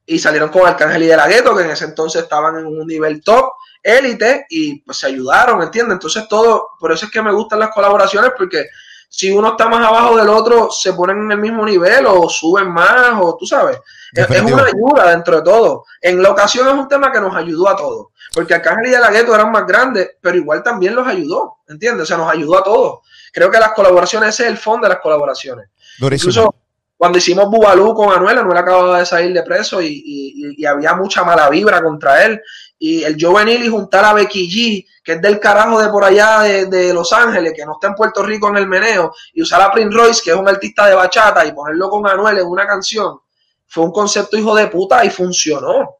[0.04, 2.86] y salieron con Arcángel y De La Gueto, que en ese entonces estaban en un
[2.86, 3.50] nivel top,
[3.82, 5.94] élite, y pues se ayudaron, ¿entiendes?
[5.94, 8.66] Entonces todo, por eso es que me gustan las colaboraciones, porque
[9.08, 12.70] si uno está más abajo del otro, se ponen en el mismo nivel o suben
[12.70, 13.78] más, o tú sabes.
[14.12, 15.84] Es, una ayuda dentro de todo.
[16.00, 18.08] En la ocasión es un tema que nos ayudó a todos.
[18.32, 22.04] Porque Arcángel y De La Gueto eran más grandes, pero igual también los ayudó, ¿entiendes?
[22.04, 23.00] O sea, nos ayudó a todos.
[23.32, 25.68] Creo que las colaboraciones, ese es el fondo de las colaboraciones.
[26.00, 26.54] Incluso
[26.96, 31.48] cuando hicimos Bubalú con Anuel, Anuel acababa de salir de preso y, había mucha mala
[31.50, 32.40] vibra contra él.
[32.78, 36.40] Y el juvenil y juntar a Becky G, que es del carajo de por allá
[36.40, 39.72] de, Los Ángeles, que no está en Puerto Rico en el meneo, y usar a
[39.72, 43.18] Prince Royce, que es un artista de bachata, y ponerlo con Anuel en una canción,
[43.66, 45.96] fue un concepto hijo de puta y funcionó.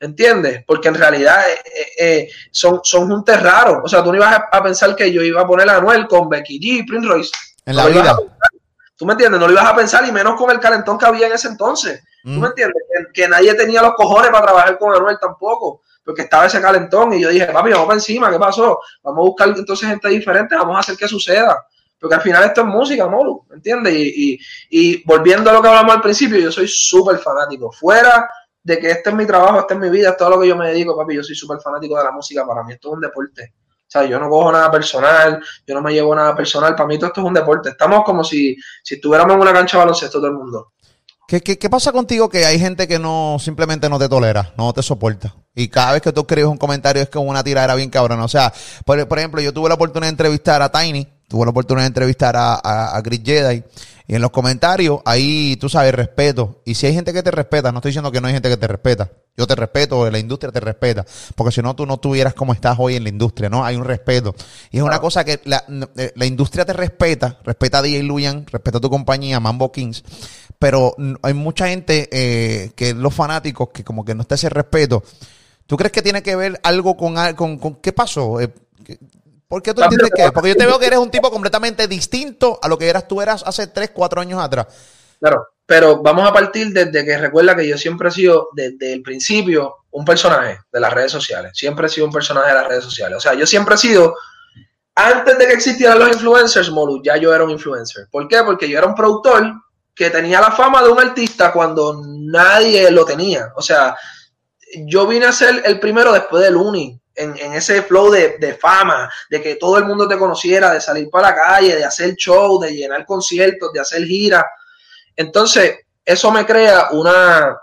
[0.00, 0.62] ¿Entiendes?
[0.64, 3.78] Porque en realidad eh, eh, eh, son, son juntes raros.
[3.82, 6.28] O sea, tú no ibas a, pensar que yo iba a poner a Anuel con
[6.28, 7.32] Becky G y Prince Royce.
[7.64, 8.16] En la vida.
[8.96, 9.40] ¿Tú me entiendes?
[9.40, 12.02] No lo ibas a pensar y menos con el calentón que había en ese entonces.
[12.22, 12.82] ¿Tú me entiendes?
[13.14, 17.20] Que, nadie tenía los cojones para trabajar con Anuel tampoco, porque estaba ese calentón y
[17.20, 18.80] yo dije, papi, vamos para encima, ¿qué pasó?
[19.02, 21.66] Vamos a buscar entonces gente diferente, vamos a hacer que suceda.
[22.00, 23.92] Porque al final esto es música, ¿me entiendes?
[23.94, 24.40] Y,
[24.70, 27.70] y, volviendo a lo que hablamos al principio, yo soy súper fanático.
[27.70, 28.26] Fuera
[28.62, 30.56] de que este es mi trabajo, este es mi vida, es todo lo que yo
[30.56, 31.14] me dedico, papi.
[31.14, 33.52] Yo soy súper fanático de la música, para mí esto es un deporte.
[33.60, 36.96] O sea, yo no cojo nada personal, yo no me llevo nada personal, para mí
[36.96, 37.68] todo esto es un deporte.
[37.68, 40.72] Estamos como si, si estuviéramos en una cancha de baloncesto todo el mundo.
[41.28, 44.72] ¿Qué, ¿Qué, qué, pasa contigo que hay gente que no simplemente no te tolera, no
[44.72, 45.36] te soporta?
[45.54, 48.24] Y cada vez que tú escribes un comentario es como una tiradera bien cabrona.
[48.24, 48.50] O sea,
[48.86, 51.88] por, por, ejemplo, yo tuve la oportunidad de entrevistar a Tiny, tuve la oportunidad de
[51.88, 53.62] entrevistar a, a, a Chris Jedi.
[54.06, 56.62] Y en los comentarios, ahí tú sabes, respeto.
[56.64, 58.56] Y si hay gente que te respeta, no estoy diciendo que no hay gente que
[58.56, 59.10] te respeta.
[59.36, 61.04] Yo te respeto, la industria te respeta.
[61.36, 63.66] Porque si no, tú no estuvieras como estás hoy en la industria, ¿no?
[63.66, 64.34] Hay un respeto.
[64.70, 68.78] Y es una cosa que la, la industria te respeta, respeta a DJ Luyan, respeta
[68.78, 70.02] a tu compañía, Mambo Kings.
[70.58, 75.02] Pero hay mucha gente eh, que los fanáticos que como que no está ese respeto.
[75.66, 78.40] ¿Tú crees que tiene que ver algo con, con, con qué pasó?
[78.40, 78.52] Eh,
[79.46, 80.30] ¿Por qué tú entiendes que?
[80.32, 83.22] Porque yo te veo que eres un tipo completamente distinto a lo que eras tú
[83.22, 84.66] eras hace 3, 4 años atrás.
[85.18, 89.02] Claro, pero vamos a partir desde que recuerda que yo siempre he sido, desde el
[89.02, 91.52] principio, un personaje de las redes sociales.
[91.54, 93.18] Siempre he sido un personaje de las redes sociales.
[93.18, 94.16] O sea, yo siempre he sido,
[94.94, 98.06] antes de que existieran los influencers, Molu, ya yo era un influencer.
[98.10, 98.42] ¿Por qué?
[98.44, 99.52] Porque yo era un productor
[99.98, 103.52] que tenía la fama de un artista cuando nadie lo tenía.
[103.56, 103.96] O sea,
[104.86, 109.10] yo vine a ser el primero después del Uni, en, ese flow de, de, fama,
[109.28, 112.60] de que todo el mundo te conociera, de salir para la calle, de hacer show,
[112.60, 114.44] de llenar conciertos, de hacer giras.
[115.16, 117.58] Entonces, eso me crea una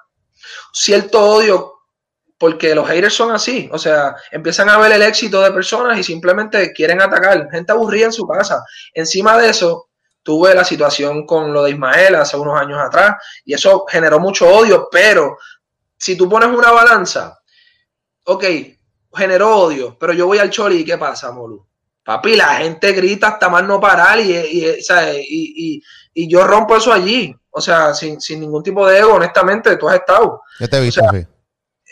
[0.73, 1.75] cierto odio
[2.37, 6.03] porque los haters son así, o sea, empiezan a ver el éxito de personas y
[6.03, 8.61] simplemente quieren atacar, gente aburrida en su casa.
[8.93, 9.87] Encima de eso,
[10.25, 14.49] tuve la situación con lo de Ismael hace unos años atrás y eso generó mucho
[14.49, 15.37] odio, pero
[15.95, 17.37] si tú pones una balanza,
[18.23, 18.43] ok,
[19.13, 21.63] generó odio, pero yo voy al Choli y ¿qué pasa, Molu?
[22.03, 24.65] Papi, la gente grita hasta más no parar y, y,
[25.29, 25.83] y,
[26.15, 29.87] y yo rompo eso allí, o sea, sin, sin, ningún tipo de ego, honestamente, tú
[29.87, 30.41] has estado.
[30.59, 31.27] Yo te he visto, o sea, sí.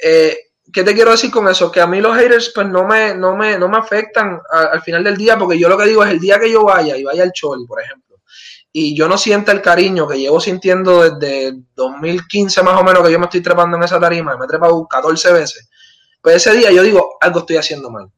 [0.03, 0.37] eh,
[0.71, 1.71] ¿Qué te quiero decir con eso?
[1.71, 4.81] Que a mí los haters pues no me, no me, no me afectan a, al
[4.81, 7.03] final del día, porque yo lo que digo es el día que yo vaya y
[7.03, 8.12] vaya al Choli, por ejemplo,
[8.75, 13.11] y yo no sienta el cariño que llevo sintiendo desde 2015 más o menos que
[13.11, 15.69] yo me estoy trepando en esa tarima, me he trepado 14 veces,
[16.19, 18.09] pues ese día yo digo, algo estoy haciendo mal.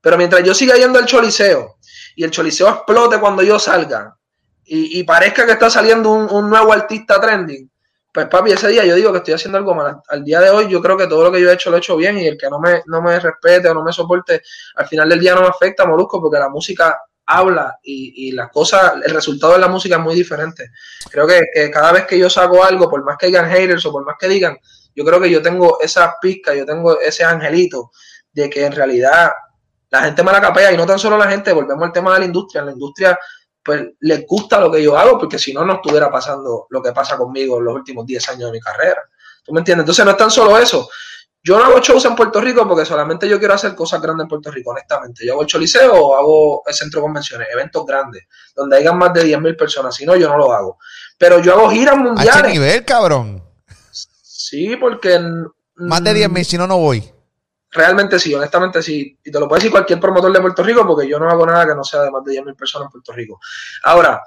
[0.00, 1.76] Pero mientras yo siga yendo al choliseo
[2.16, 4.16] y el choliseo explote cuando yo salga
[4.64, 7.70] y, y parezca que está saliendo un, nuevo artista trending,
[8.12, 10.02] pues papi, ese día yo digo que estoy haciendo algo mal.
[10.08, 11.78] Al día de hoy yo creo que todo lo que yo he hecho lo he
[11.78, 14.42] hecho bien y el que no me, no me respete o no me soporte,
[14.74, 18.94] al final del día no me afecta, Molusco, porque la música habla y, las cosas,
[19.04, 20.70] el resultado de la música es muy diferente.
[21.10, 24.04] Creo que, cada vez que yo saco algo, por más que digan haters o por
[24.04, 24.58] más que digan,
[24.94, 27.90] yo creo que yo tengo esa pizca, yo tengo ese angelito
[28.32, 29.30] de que en realidad
[29.90, 32.20] la gente me la capea y no tan solo la gente, volvemos al tema de
[32.20, 33.18] la industria, la industria
[33.62, 36.92] pues les gusta lo que yo hago porque si no, no estuviera pasando lo que
[36.92, 39.02] pasa conmigo en los últimos 10 años de mi carrera.
[39.44, 39.82] ¿Tú me entiendes?
[39.82, 40.88] Entonces no es tan solo eso.
[41.44, 44.28] Yo no hago shows en Puerto Rico porque solamente yo quiero hacer cosas grandes en
[44.28, 45.26] Puerto Rico, honestamente.
[45.26, 49.12] Yo hago el choliseo o hago el centro de convenciones, eventos grandes, donde hayan más
[49.12, 49.94] de 10.000 personas.
[49.94, 50.78] Si no, yo no lo hago.
[51.18, 52.36] Pero yo hago giras mundiales.
[52.36, 53.42] ¿A qué nivel, cabrón?
[54.22, 55.20] Sí, porque...
[55.74, 57.12] Más de 10 mil, si no, no voy.
[57.70, 59.18] Realmente sí, honestamente sí.
[59.24, 61.66] Y te lo puede decir cualquier promotor de Puerto Rico porque yo no hago nada
[61.66, 63.40] que no sea de más de 10 mil personas en Puerto Rico.
[63.84, 64.22] Ahora,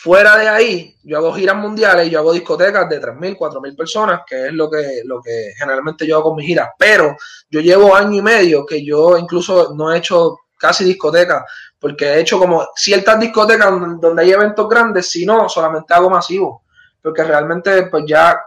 [0.00, 3.60] fuera de ahí, yo hago giras mundiales y yo hago discotecas de 3 mil, 4
[3.60, 6.70] mil personas, que es lo que, lo que generalmente yo hago con mis giras.
[6.78, 7.16] Pero
[7.50, 11.42] yo llevo año y medio que yo incluso no he hecho casi discotecas
[11.80, 16.62] porque he hecho como ciertas discotecas donde hay eventos grandes, si no, solamente hago masivo.
[17.02, 18.40] Porque realmente pues ya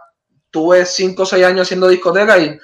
[0.50, 2.58] tuve 5 o 6 años haciendo discotecas y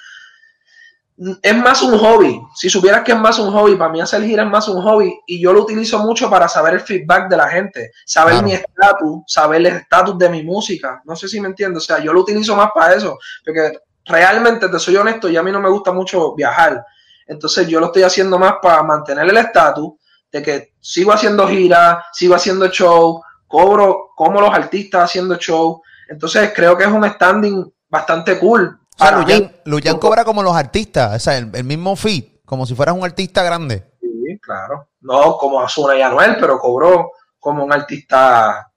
[1.43, 2.41] es más un hobby.
[2.55, 5.13] Si supieras que es más un hobby, para mí hacer gira es más un hobby
[5.27, 8.47] y yo lo utilizo mucho para saber el feedback de la gente, saber claro.
[8.47, 11.03] mi estatus, saber el estatus de mi música.
[11.05, 11.83] No sé si me entiendes.
[11.83, 13.73] O sea, yo lo utilizo más para eso, porque
[14.05, 16.85] realmente, te soy honesto, y a mí no me gusta mucho viajar.
[17.27, 19.95] Entonces yo lo estoy haciendo más para mantener el estatus
[20.31, 25.83] de que sigo haciendo giras, sigo haciendo show, cobro como los artistas haciendo show.
[26.09, 28.79] Entonces creo que es un standing bastante cool.
[28.99, 32.67] O sea, Luyan, Luyan cobra como los artistas, o sea, el, el, mismo fee, como
[32.67, 33.93] si fueras un artista grande.
[34.01, 34.89] Sí, claro.
[35.01, 38.73] No como Azuna y Anuel, pero cobró como un artista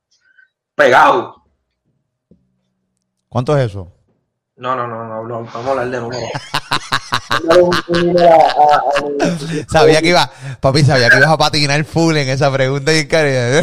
[0.75, 1.43] pegado.
[3.27, 3.91] ¿Cuánto es eso?
[4.61, 6.29] No, no, no, no, no vamos a hablar de números.
[9.67, 13.07] sabía que iba, papi, sabía que ibas a patinar full en esa pregunta y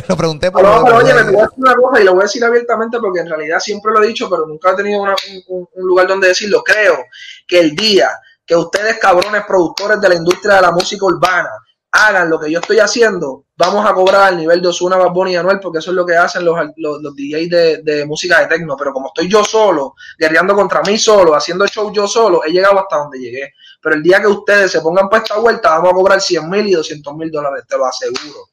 [0.08, 2.22] lo pregunté por no, pero oye, me voy a decir una cosa y lo voy
[2.22, 5.14] a decir abiertamente porque en realidad siempre lo he dicho, pero nunca he tenido una,
[5.46, 6.64] un, un, lugar donde decirlo.
[6.64, 7.04] Creo
[7.46, 8.10] que el día
[8.44, 11.50] que ustedes, cabrones productores de la industria de la música urbana,
[11.90, 15.36] hagan lo que yo estoy haciendo, vamos a cobrar al nivel de Osuna, Bad y
[15.36, 18.46] Anuel, porque eso es lo que hacen los, los, los DJs de, de, música de
[18.46, 18.76] techno.
[18.76, 22.78] Pero como estoy yo solo, guerreando contra mí solo, haciendo show yo solo, he llegado
[22.78, 23.54] hasta donde llegué.
[23.80, 26.68] Pero el día que ustedes se pongan para esta vuelta, vamos a cobrar 100 mil
[26.68, 28.48] y 200 mil dólares, te lo aseguro.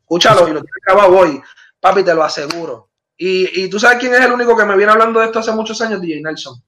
[0.00, 1.40] Escúchalo, y lo tienes acabado hoy.
[1.80, 2.90] Papi, te lo aseguro.
[3.16, 5.52] Y, y tú sabes quién es el único que me viene hablando de esto hace
[5.52, 6.62] muchos años, DJ Nelson.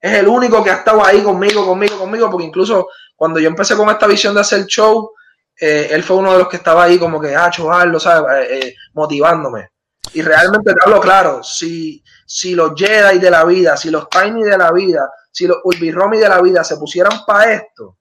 [0.00, 3.76] Es el único que ha estado ahí conmigo, conmigo, conmigo, porque incluso cuando yo empecé
[3.76, 5.10] con esta visión de hacer show,
[5.60, 8.48] eh, él fue uno de los que estaba ahí como que, ah, chaval, ¿sabes?
[8.48, 9.70] Eh, eh, motivándome.
[10.12, 14.44] Y realmente te hablo claro, si, si los Jedi de la vida, si los Tiny
[14.44, 15.58] de la vida, si los
[15.92, 17.98] Romy de la vida se pusieran para esto,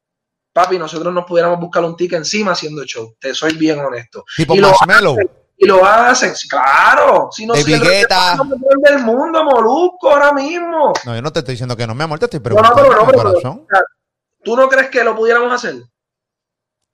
[0.53, 3.15] papi, nosotros nos pudiéramos buscar un ticket encima haciendo show.
[3.19, 4.23] Te soy bien honesto.
[4.37, 5.17] Tipo y Marshmallow.
[5.17, 7.29] Lo y lo hacen, claro.
[7.31, 8.37] Si no de Vigueta.
[8.89, 10.93] del mundo, Molusco, ahora mismo.
[11.05, 12.83] No, yo no te estoy diciendo que no, mi amor, te estoy preguntando.
[12.83, 13.85] No, no, pero, no, pero,
[14.43, 15.75] ¿Tú no crees que lo pudiéramos hacer?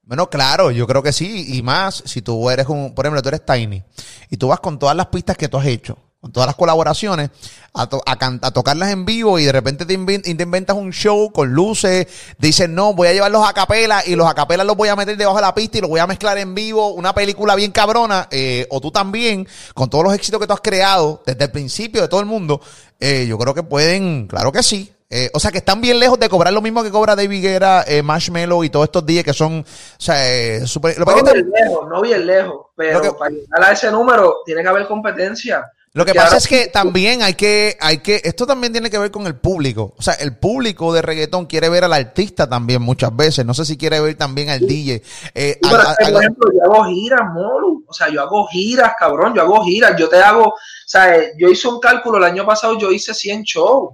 [0.04, 3.30] Bueno, claro, yo creo que sí, y más si tú eres un, por ejemplo, tú
[3.30, 3.84] eres Tiny
[4.30, 7.30] y tú vas con todas las pistas que tú has hecho, con todas las colaboraciones,
[7.74, 12.08] a, a, tocarlas en vivo y de repente te, inventas un show con luces,
[12.40, 15.16] dices, no, voy a llevarlos a capela y los a capela los voy a meter
[15.16, 18.28] debajo de la pista y los voy a mezclar en vivo, una película bien cabrona,
[18.32, 22.02] eh, o tú también, con todos los éxitos que tú has creado desde el principio
[22.02, 22.60] de todo el mundo,
[23.00, 26.17] eh, yo creo que pueden, claro que sí, eh, o sea, que están bien lejos
[26.17, 29.34] de cobrar lo mismo que cobra David Guerra, eh, Marshmello y todos estos días que
[29.34, 33.71] son, o sea, eh, super, no, bien lejos, no bien lejos, pero para llegar a
[33.74, 35.69] ese número tiene que haber competencia.
[35.93, 39.12] Lo que pasa es que también hay que, hay que, esto también tiene que ver
[39.12, 39.93] con el público.
[39.97, 43.45] O sea, el público de reggaetón quiere ver al artista también muchas veces.
[43.45, 45.04] No sé si quiere ver también al DJ.
[45.36, 47.84] Eh, por ejemplo, yo hago giras, Molu.
[47.86, 49.34] O sea, yo hago giras, cabrón.
[49.36, 49.93] Yo hago giras.
[50.00, 53.43] Yo te hago, o sea, yo hice un cálculo el año pasado, yo hice 100
[53.43, 53.89] shows.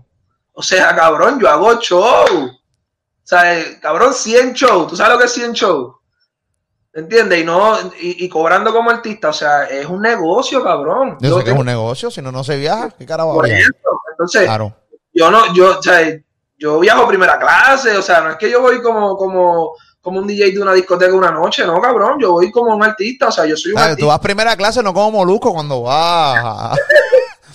[0.59, 2.01] O sea, cabrón, yo hago show.
[2.01, 2.49] O
[3.23, 4.87] sea, cabrón, 100 shows.
[4.87, 5.95] ¿Tú sabes lo que es 100 shows?
[6.95, 7.41] ¿Entiendes?
[7.41, 11.15] Y no, y, cobrando como artista, o sea, es un negocio, cabrón.
[11.19, 12.89] Yo sé que es un negocio, si no, no se viaja.
[12.89, 13.71] ¿Qué carajo Por eso,
[14.09, 14.75] entonces, claro.
[15.13, 16.01] yo no, yo, o sea,
[16.57, 20.25] yo viajo primera clase, o sea, no es que yo voy como, como, como un
[20.25, 23.45] DJ de una discoteca una noche, no, cabrón, yo voy como un artista, o sea,
[23.45, 23.99] yo soy un artista.
[23.99, 26.75] Tú vas primera clase, no como Molusco cuando vas.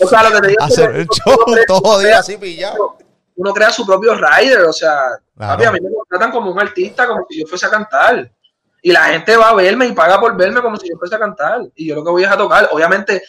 [0.02, 1.36] O sea, lo que te digo hacer el show
[1.66, 2.96] todo día así pillado.
[3.36, 7.26] Uno crea su propio rider, o sea, a mí me tratan como un artista, como
[7.28, 8.30] si yo fuese a cantar.
[8.82, 11.18] Y la gente va a verme y paga por verme como si yo fuese a
[11.18, 11.60] cantar.
[11.74, 12.68] Y yo lo que voy es a tocar.
[12.72, 13.22] Obviamente,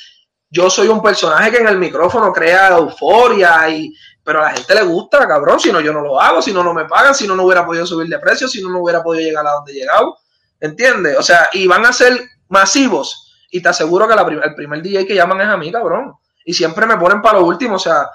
[0.49, 4.75] yo soy un personaje que en el micrófono crea euforia, y, pero a la gente
[4.75, 5.59] le gusta, cabrón.
[5.59, 7.65] Si no, yo no lo hago, si no, no me pagan, si no, no hubiera
[7.65, 10.17] podido subir de precio, si no, no hubiera podido llegar a donde he llegado.
[10.59, 11.17] ¿Entiendes?
[11.17, 13.31] O sea, y van a ser masivos.
[13.51, 16.53] Y te aseguro que la, el primer DJ que llaman es a mí, cabrón y
[16.53, 17.75] siempre me ponen para lo último.
[17.75, 18.09] O sea,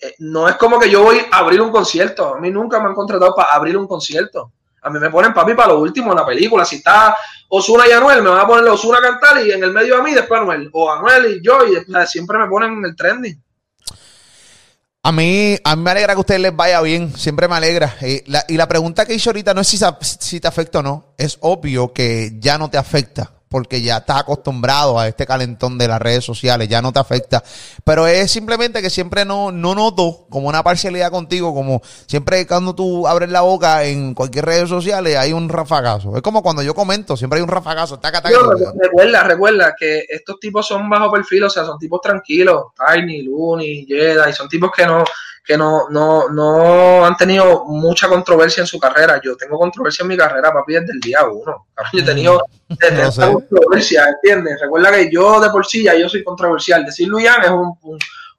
[0.00, 2.34] eh, no es como que yo voy a abrir un concierto.
[2.34, 4.52] A mí nunca me han contratado para abrir un concierto.
[4.82, 6.64] A mí me ponen papi para lo último en la película.
[6.64, 7.16] Si está
[7.48, 10.02] Osuna y Anuel, me van a poner Osuna a cantar y en el medio a
[10.02, 10.68] mí después Anuel.
[10.72, 11.60] O Anuel y yo.
[11.66, 13.42] Y siempre me ponen en el trending.
[15.06, 17.94] A mí, a mí me alegra que a ustedes les vaya bien, siempre me alegra.
[18.00, 20.82] Y la, y la pregunta que hice ahorita no es si, si te afecta o
[20.82, 25.78] no, es obvio que ya no te afecta porque ya estás acostumbrado a este calentón
[25.78, 27.40] de las redes sociales, ya no te afecta.
[27.84, 32.74] Pero es simplemente que siempre no, no noto como una parcialidad contigo, como siempre cuando
[32.74, 36.16] tú abres la boca en cualquier redes sociales hay un rafagazo.
[36.16, 38.00] Es como cuando yo comento, siempre hay un rafagazo.
[38.80, 43.86] recuerda, recuerda que estos tipos son bajo perfil, o sea, son tipos tranquilos, Tiny, Looney,
[43.86, 45.04] Jedi, son tipos que no,
[45.44, 49.20] que no, no, no han tenido mucha controversia en su carrera.
[49.22, 51.66] Yo tengo controversia en mi carrera, papi, desde el día uno.
[51.92, 52.06] Yo he mm.
[52.06, 54.58] tenido desde controversia, ¿entiendes?
[54.60, 56.84] Recuerda que yo de por sí ya yo soy controversial.
[56.86, 57.76] Decir Luian es un,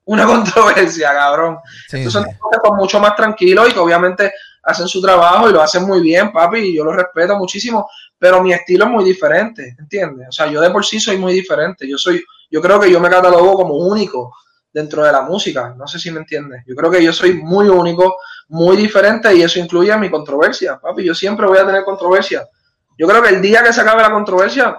[0.06, 1.60] una controversia, cabrón.
[1.92, 2.26] Entonces son
[2.64, 6.32] son mucho más tranquilos y que obviamente hacen su trabajo y lo hacen muy bien,
[6.32, 7.88] papi, y yo lo respeto muchísimo,
[8.18, 10.30] pero mi estilo es muy diferente, ¿entiendes?
[10.30, 11.88] O sea, yo de por sí soy muy diferente.
[11.88, 14.34] Yo soy, yo creo que yo me catalogo como único
[14.76, 15.74] dentro de la música.
[15.78, 16.64] No sé si me entiendes.
[16.68, 18.18] Yo creo que yo soy muy único,
[18.50, 20.78] muy diferente y eso incluye mi controversia.
[20.78, 22.46] Papi, yo siempre voy a tener controversia.
[22.98, 24.78] Yo creo que el día que se acabe la controversia,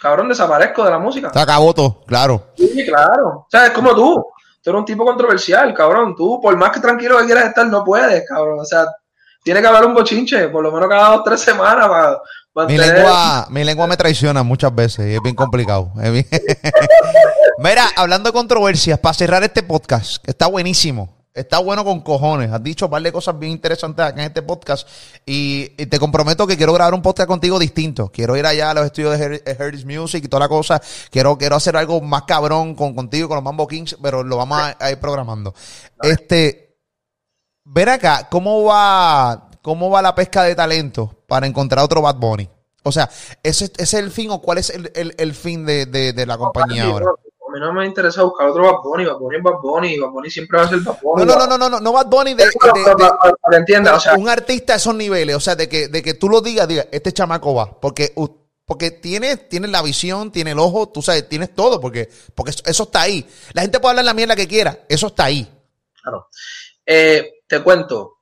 [0.00, 1.32] cabrón, desaparezco de la música.
[1.32, 2.52] Se acabó todo, claro.
[2.56, 3.28] Sí, claro.
[3.28, 4.24] O sea, es como tú.
[4.62, 6.14] Tú eres un tipo controversial, cabrón.
[6.14, 8.60] Tú, por más que tranquilo que quieras estar, no puedes, cabrón.
[8.60, 8.86] O sea,
[9.42, 12.18] tiene que haber un bochinche, por lo menos cada dos o tres semanas para,
[12.54, 15.92] mi lengua, mi lengua me traiciona muchas veces y es bien complicado.
[17.58, 21.24] Mira, hablando de controversias, para cerrar este podcast, que está buenísimo.
[21.32, 22.52] Está bueno con cojones.
[22.52, 24.88] Has dicho un par de cosas bien interesantes acá en este podcast.
[25.26, 28.08] Y, te comprometo que quiero grabar un podcast contigo distinto.
[28.12, 30.80] Quiero ir allá a los estudios de Heritage Music y toda la cosa.
[31.10, 34.60] Quiero, quiero hacer algo más cabrón con, contigo, con los Mambo Kings, pero lo vamos
[34.78, 35.52] a, ir programando.
[36.02, 36.76] Este,
[37.64, 42.48] ver acá, ¿cómo va, ¿cómo va la pesca de talento para encontrar otro Bad Bunny?
[42.84, 43.10] O sea,
[43.42, 46.26] ¿ese, ese es el fin o cuál es el, el, el fin de, de, de
[46.26, 47.06] la compañía ahora?
[47.06, 50.10] A mí no me interesa buscar otro Bad Bunny, Bad Bunny es Bad Bunny, Bad
[50.10, 51.24] Bunny siempre va a ser Bad Bunny.
[51.24, 52.44] No, no, no, no, no, no Bad Bunny de,
[54.16, 56.86] un artista a esos niveles, o sea, de que, de que tú lo digas, diga,
[56.92, 58.14] este chamaco va, porque,
[58.64, 62.62] porque tienes, tienes la visión, tiene el ojo, tú sabes, tienes todo, porque, porque eso,
[62.64, 63.28] eso está ahí.
[63.54, 65.50] La gente puede hablar la mierda que quiera, eso está ahí.
[66.00, 66.28] Claro.
[66.86, 68.13] Eh, te cuento,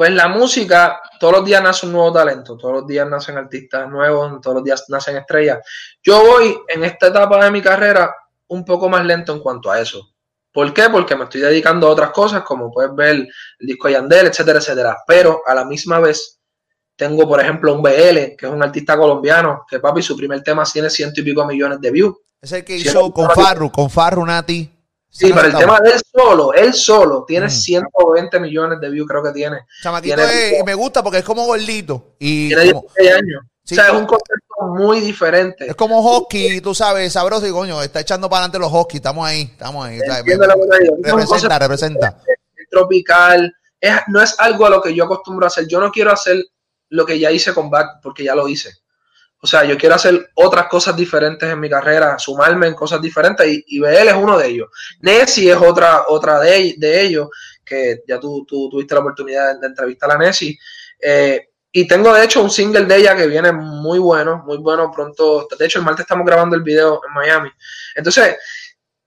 [0.00, 3.86] pues la música, todos los días nace un nuevo talento, todos los días nacen artistas
[3.86, 5.58] nuevos, todos los días nacen estrellas.
[6.02, 8.10] Yo voy en esta etapa de mi carrera
[8.48, 10.14] un poco más lento en cuanto a eso.
[10.50, 10.88] ¿Por qué?
[10.88, 13.28] Porque me estoy dedicando a otras cosas, como puedes ver el
[13.58, 14.96] disco de Yandel, etcétera, etcétera.
[15.06, 16.40] Pero a la misma vez
[16.96, 20.64] tengo, por ejemplo, un BL, que es un artista colombiano, que papi, su primer tema
[20.64, 22.16] tiene ciento y pico millones de views.
[22.40, 24.79] Es el que hizo con Farru, con Farru Nati.
[25.12, 27.50] Sí, pero el tema de él solo, él solo, tiene Mm.
[27.50, 29.58] 120 millones de views, creo que tiene.
[29.82, 32.14] Chamaquito tiene- es- y me gusta porque es como gordito.
[32.18, 33.42] Y Tiene como- 16 años.
[33.64, 35.66] Sí, o sea, es como- un concepto muy diferente.
[35.68, 39.26] es como hockey, tú sabes, sabroso y coño, está echando para adelante los hockey, estamos
[39.28, 39.98] ahí, estamos ahí.
[40.00, 40.18] ¿sabes?
[40.20, 40.96] Entiendo lo que te digo.
[41.04, 42.16] Es un Representa, representa.
[42.70, 43.52] tropical.
[43.80, 45.66] Es- no es algo a lo que yo acostumbro a hacer.
[45.66, 46.44] Yo no quiero hacer
[46.90, 48.70] lo que ya hice con Back porque ya lo hice.
[49.42, 53.46] O sea, yo quiero hacer otras cosas diferentes en mi carrera, sumarme en cosas diferentes
[53.46, 54.68] y, y BL es uno de ellos.
[55.00, 57.28] Nessie es otra, otra de, de ellos,
[57.64, 60.58] que ya tú, tú tuviste la oportunidad de, de entrevistar a Nessie.
[61.00, 64.90] Eh, y tengo de hecho un single de ella que viene muy bueno, muy bueno
[64.90, 65.46] pronto.
[65.56, 67.50] De hecho, el martes estamos grabando el video en Miami.
[67.94, 68.36] Entonces,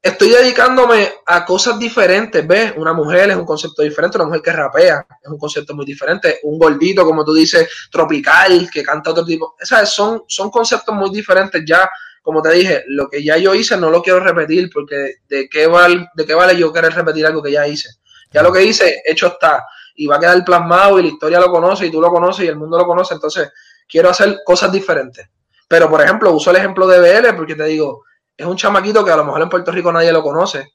[0.03, 2.73] estoy dedicándome a cosas diferentes, ¿ves?
[2.75, 6.39] Una mujer es un concepto diferente, una mujer que rapea es un concepto muy diferente,
[6.43, 9.89] un gordito, como tú dices, tropical, que canta otro tipo, ¿sabes?
[9.89, 11.89] Son, son conceptos muy diferentes ya,
[12.21, 15.67] como te dije, lo que ya yo hice no lo quiero repetir, porque ¿de qué,
[15.67, 17.89] val, de qué vale yo querer repetir algo que ya hice?
[18.29, 21.49] Ya lo que hice, hecho está, y va a quedar plasmado y la historia lo
[21.49, 23.49] conoce y tú lo conoces y el mundo lo conoce, entonces
[23.87, 25.29] quiero hacer cosas diferentes.
[25.65, 28.03] Pero, por ejemplo, uso el ejemplo de BL porque te digo,
[28.35, 30.73] es un chamaquito que a lo mejor en Puerto Rico nadie lo conoce.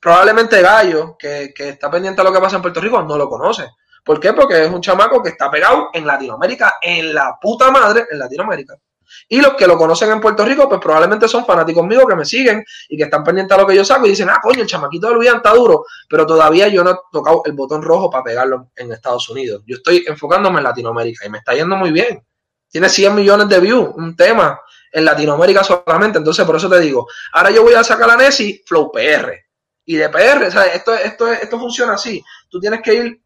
[0.00, 3.28] Probablemente Gallo, que, que está pendiente a lo que pasa en Puerto Rico, no lo
[3.28, 3.68] conoce.
[4.04, 4.32] ¿Por qué?
[4.32, 8.76] Porque es un chamaco que está pegado en Latinoamérica, en la puta madre, en Latinoamérica.
[9.28, 12.24] Y los que lo conocen en Puerto Rico, pues probablemente son fanáticos míos que me
[12.24, 14.66] siguen y que están pendientes a lo que yo saco y dicen, ah, coño, el
[14.66, 18.24] chamaquito de Luis está duro, pero todavía yo no he tocado el botón rojo para
[18.24, 19.62] pegarlo en Estados Unidos.
[19.66, 22.24] Yo estoy enfocándome en Latinoamérica y me está yendo muy bien.
[22.68, 24.58] Tiene 100 millones de views, un tema
[24.92, 26.18] en Latinoamérica solamente.
[26.18, 29.32] Entonces, por eso te digo, ahora yo voy a sacar a Nessie Flow PR.
[29.84, 30.76] Y de PR, ¿sabes?
[30.76, 32.22] Esto, esto, esto funciona así.
[32.48, 33.22] Tú tienes que ir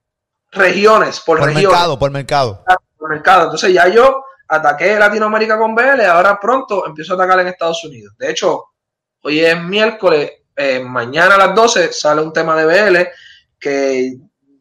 [0.52, 2.64] regiones por, Por regiones mercado, por mercado.
[2.96, 3.44] por mercado.
[3.44, 8.14] Entonces ya yo ataqué Latinoamérica con BL, ahora pronto empiezo a atacar en Estados Unidos.
[8.18, 8.64] De hecho,
[9.22, 13.08] hoy es miércoles, eh, mañana a las 12 sale un tema de BL
[13.58, 14.16] que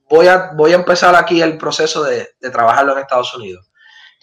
[0.10, 3.70] voy a, voy a empezar aquí el proceso de, de trabajarlo en Estados Unidos.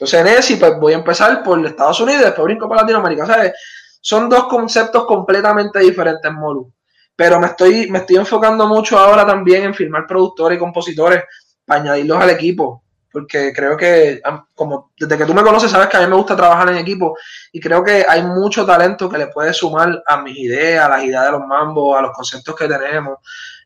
[0.02, 3.24] Entonces en ese, pues voy a empezar por Estados Unidos después brinco para Latinoamérica.
[3.24, 3.52] ¿sabes?
[4.00, 6.72] Son dos conceptos completamente diferentes, Molu.
[7.14, 11.22] Pero me estoy, me estoy enfocando mucho ahora también en filmar productores y compositores
[11.64, 12.82] para añadirlos al equipo
[13.12, 14.22] porque creo que,
[14.54, 17.16] como desde que tú me conoces, sabes que a mí me gusta trabajar en equipo
[17.52, 21.04] y creo que hay mucho talento que le puede sumar a mis ideas, a las
[21.04, 23.18] ideas de los mambos, a los conceptos que tenemos.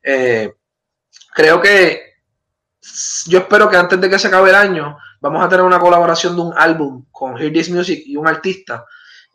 [0.03, 0.53] Eh,
[1.33, 2.17] creo que
[3.27, 6.37] yo espero que antes de que se acabe el año vamos a tener una colaboración
[6.37, 8.85] de un álbum con Hear This Music y un artista.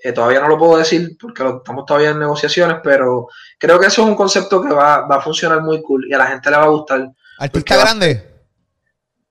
[0.03, 3.27] Eh, todavía no lo puedo decir porque lo, estamos todavía en negociaciones, pero
[3.57, 6.17] creo que eso es un concepto que va, va a funcionar muy cool y a
[6.17, 7.11] la gente le va a gustar.
[7.37, 8.30] ¿Artista grande?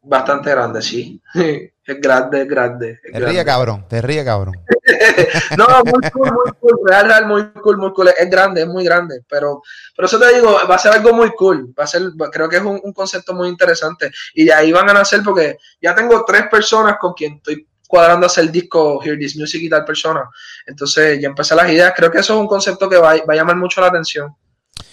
[0.03, 1.21] Bastante grande, sí.
[1.35, 2.91] Es grande, es grande.
[2.93, 3.29] Es Te grande.
[3.33, 3.87] ríe, cabrón.
[3.89, 4.55] Te ríe, cabrón.
[5.59, 6.79] no, muy cool, muy cool.
[6.87, 8.09] Real, real, muy cool, muy cool.
[8.17, 9.21] Es grande, es muy grande.
[9.29, 9.63] Pero,
[9.95, 11.75] pero eso te digo, va a ser algo muy cool.
[11.79, 14.11] Va a ser, creo que es un, un concepto muy interesante.
[14.35, 18.27] Y de ahí van a nacer porque ya tengo tres personas con quien estoy cuadrando
[18.27, 20.31] hacer el disco Hear This Music y tal persona.
[20.67, 21.93] Entonces ya empecé las ideas.
[21.95, 24.35] Creo que eso es un concepto que va, va a llamar mucho la atención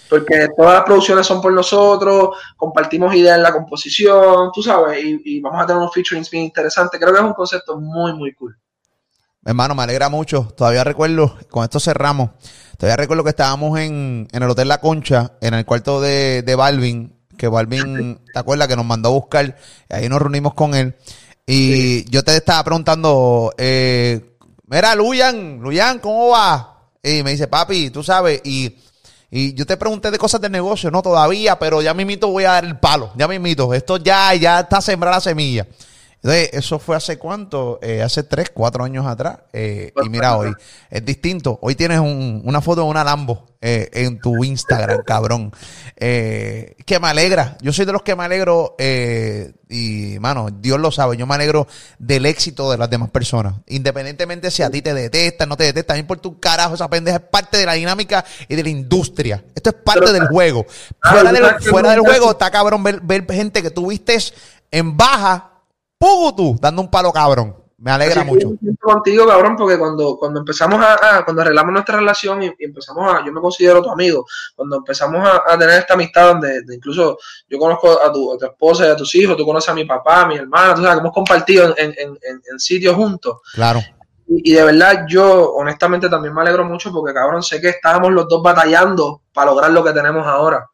[0.08, 5.20] porque todas las producciones son por nosotros, compartimos ideas en la composición, tú sabes, y,
[5.24, 6.98] y, vamos a tener unos featurings bien interesantes.
[6.98, 8.56] Creo que es un concepto muy, muy cool.
[9.44, 10.52] Hermano, me alegra mucho.
[10.56, 12.30] Todavía recuerdo, con esto cerramos,
[12.76, 16.54] todavía recuerdo que estábamos en, en el Hotel La Concha, en el cuarto de, de
[16.54, 18.68] Balvin, que Balvin, ¿te acuerdas?
[18.68, 19.56] Que nos mandó a buscar,
[19.88, 20.96] ahí nos reunimos con él.
[21.46, 22.06] Y sí.
[22.10, 24.36] yo te estaba preguntando, eh,
[24.66, 26.90] mira, Luyan, Luyan, ¿cómo va?
[27.02, 28.76] Y me dice, papi, tú sabes, y...
[29.30, 32.52] Y yo te pregunté de cosas de negocio, no todavía, pero ya mismito voy a
[32.52, 33.74] dar el palo, ya mismito.
[33.74, 35.66] Esto ya, ya está sembrada la semilla.
[36.22, 39.38] Entonces, eso fue hace cuánto, eh, hace tres, cuatro años atrás.
[39.52, 40.52] Eh, y mira hoy,
[40.90, 41.60] es distinto.
[41.62, 45.52] Hoy tienes un, una foto de una Lambo eh, en tu Instagram, cabrón.
[45.96, 47.56] Eh, que me alegra.
[47.60, 48.74] Yo soy de los que me alegro,
[49.68, 51.68] y mano, Dios lo sabe, yo me alegro
[52.00, 53.54] del éxito de las demás personas.
[53.68, 57.18] Independientemente si a ti te detestan, no te detestan, no importa un carajo, esa pendeja
[57.18, 59.44] es parte de la dinámica y de la industria.
[59.54, 60.66] Esto es parte del juego.
[61.00, 64.34] Fuera del, fuera del juego está cabrón ver, ver gente que tú vistes
[64.70, 65.57] en baja
[65.98, 67.56] tú dando un palo cabrón.
[67.80, 68.54] Me alegra mucho.
[68.80, 73.32] contigo, cabrón, porque cuando, cuando empezamos a, cuando arreglamos nuestra relación y, empezamos a, yo
[73.32, 74.26] me considero tu amigo,
[74.56, 77.18] cuando empezamos a, tener esta amistad donde, incluso
[77.48, 80.26] yo conozco a tu, esposa y a tus hijos, tú conoces a mi papá, a
[80.26, 82.18] mi hermana, tú sabes que hemos compartido en, en,
[82.50, 83.36] en, sitios juntos.
[83.54, 83.78] Claro.
[84.26, 88.10] Y, y, de verdad, yo honestamente también me alegro mucho porque, cabrón, sé que estábamos
[88.10, 90.68] los dos batallando para lograr lo que tenemos ahora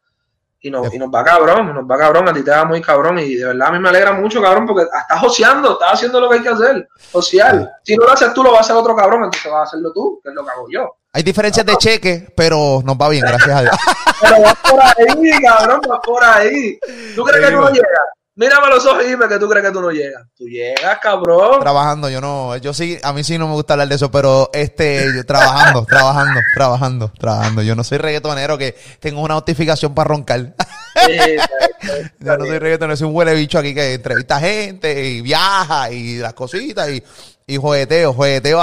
[0.65, 3.19] y nos, y nos va cabrón, nos va cabrón, a ti te va muy cabrón
[3.19, 6.27] y de verdad a mí me alegra mucho, cabrón, porque estás joseando, estás haciendo lo
[6.27, 7.71] que hay que hacer, social.
[7.83, 9.93] Si no lo haces tú, lo va a hacer otro cabrón, entonces vas a hacerlo
[9.93, 10.95] tú, que es lo que hago yo.
[11.13, 13.75] Hay diferencias de cheque, pero nos va bien, gracias a Dios.
[14.21, 16.79] pero vas por ahí, cabrón, vas por ahí.
[17.15, 18.14] ¿Tú crees que tú no llegas?
[18.37, 20.23] Mírame los ojos y dime que tú crees que tú no llegas.
[20.37, 21.61] Tú llegas, cabrón.
[21.61, 24.49] Trabajando, yo no, yo sí, a mí sí no me gusta hablar de eso, pero
[24.51, 27.61] este, trabajando, trabajando, trabajando, trabajando.
[27.61, 30.53] Yo no soy reggaetonero que tengo una notificación para roncar.
[32.19, 36.17] yo no soy reggaetonero, soy un huele bicho aquí que entrevista gente y viaja y
[36.17, 37.01] las cositas y
[37.47, 38.59] y jugueteo, jugueteo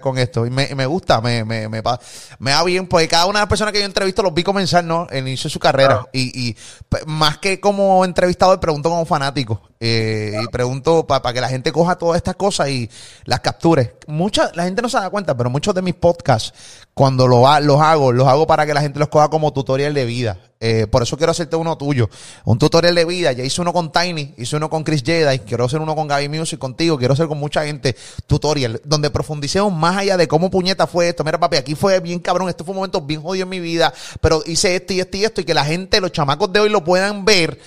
[0.00, 0.46] con esto.
[0.46, 1.82] Y me, me gusta, me, me, me,
[2.38, 4.84] me, va bien, porque cada una de las personas que yo entrevisto los vi comenzar,
[4.84, 5.08] ¿no?
[5.10, 6.06] El inicio de su carrera.
[6.12, 6.56] Y, y
[7.06, 9.60] más que como entrevistado, pregunto como fanático.
[9.80, 12.88] Eh, y pregunto para que la gente coja todas estas cosas y
[13.24, 13.96] las capture.
[14.06, 16.52] Mucha, la gente no se da cuenta, pero muchos de mis podcasts,
[16.94, 20.04] cuando lo, los hago, los hago para que la gente los coja como tutorial de
[20.04, 20.38] vida.
[20.62, 22.10] Eh, por eso quiero hacerte uno tuyo.
[22.44, 23.32] Un tutorial de vida.
[23.32, 25.38] Ya hice uno con Tiny, hice uno con Chris Jedi.
[25.40, 26.98] Quiero hacer uno con Gaby Music contigo.
[26.98, 27.96] Quiero hacer con mucha gente
[28.26, 28.80] tutorial.
[28.84, 31.24] Donde profundicemos más allá de cómo puñeta fue esto.
[31.24, 32.50] Mira, papi, aquí fue bien cabrón.
[32.50, 33.92] Este fue un momento bien jodido en mi vida.
[34.20, 35.40] Pero hice esto y esto y esto.
[35.40, 37.58] Y que la gente, los chamacos de hoy lo puedan ver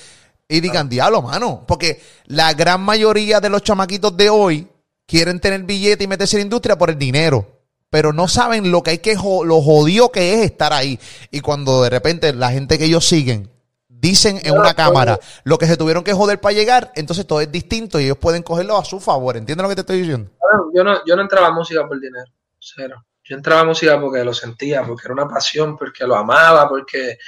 [0.47, 1.63] y digan, diablo, mano.
[1.67, 4.67] Porque la gran mayoría de los chamaquitos de hoy
[5.07, 7.62] quieren tener billete y meterse en la industria por el dinero
[7.93, 10.99] pero no saben lo que hay que, lo jodido que es estar ahí.
[11.29, 13.51] Y cuando de repente la gente que ellos siguen
[13.87, 17.51] dicen en una cámara lo que se tuvieron que joder para llegar, entonces todo es
[17.51, 19.37] distinto y ellos pueden cogerlo a su favor.
[19.37, 20.31] ¿Entiendes lo que te estoy diciendo?
[20.73, 22.25] Yo no, yo no entraba a música por dinero,
[22.57, 23.05] cero.
[23.23, 27.19] Yo entraba a música porque lo sentía, porque era una pasión, porque lo amaba, porque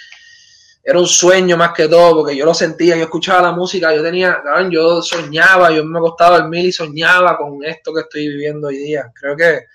[0.84, 4.02] era un sueño más que todo, porque yo lo sentía, yo escuchaba la música, yo
[4.02, 4.42] tenía,
[4.72, 8.78] yo soñaba, yo me acostaba a dormir y soñaba con esto que estoy viviendo hoy
[8.78, 9.12] día.
[9.14, 9.68] Creo que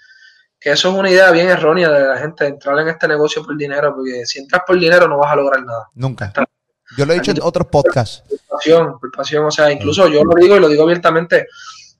[0.61, 3.57] que eso es una idea bien errónea de la gente, entrar en este negocio por
[3.57, 5.89] dinero, porque si entras por dinero no vas a lograr nada.
[5.95, 6.33] Nunca.
[6.99, 8.23] Yo lo he dicho en otros podcasts.
[8.29, 11.47] Por pasión, por pasión, o sea, incluso yo lo digo y lo digo abiertamente,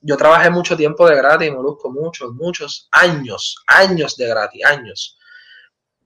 [0.03, 5.19] yo trabajé mucho tiempo de gratis, Molusco, muchos, muchos años, años de gratis, años.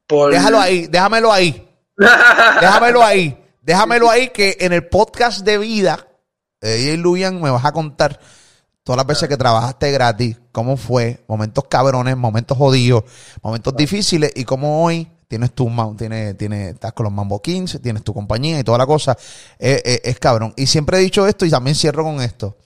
[0.09, 1.69] Déjalo ahí, déjamelo ahí.
[1.97, 3.41] déjamelo ahí.
[3.63, 6.07] Déjamelo ahí que en el podcast de vida,
[6.61, 8.21] eh, Luian me vas a contar
[8.85, 13.05] todas las veces que trabajaste gratis, cómo fue, momentos cabrones, momentos jodidos,
[13.43, 18.05] momentos difíciles y cómo hoy tienes tu tienes, tienes, estás con los Mambo 15, tienes
[18.05, 19.17] tu compañía y toda la cosa,
[19.59, 20.53] es cabrón.
[20.57, 22.59] Y siempre he dicho esto y también cierro con esto.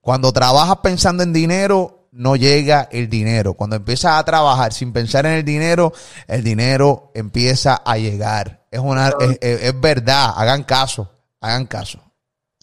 [0.00, 3.54] Cuando trabajas pensando en dinero, no llega el dinero.
[3.54, 5.92] Cuando empiezas a trabajar sin pensar en el dinero,
[6.26, 8.64] el dinero empieza a llegar.
[8.70, 10.32] Es una, es, es verdad.
[10.36, 11.10] Hagan caso.
[11.40, 12.00] Hagan caso.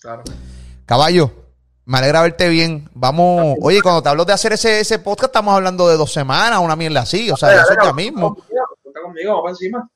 [0.01, 0.23] Claro.
[0.85, 1.42] Caballo,
[1.85, 2.89] me alegra verte bien.
[2.93, 6.59] Vamos, oye, cuando te hablo de hacer ese, ese podcast, estamos hablando de dos semanas,
[6.59, 7.29] una mierda así.
[7.31, 8.35] O sea, eso ya mismo.
[8.35, 9.89] Cuenta conmigo, vamos encima.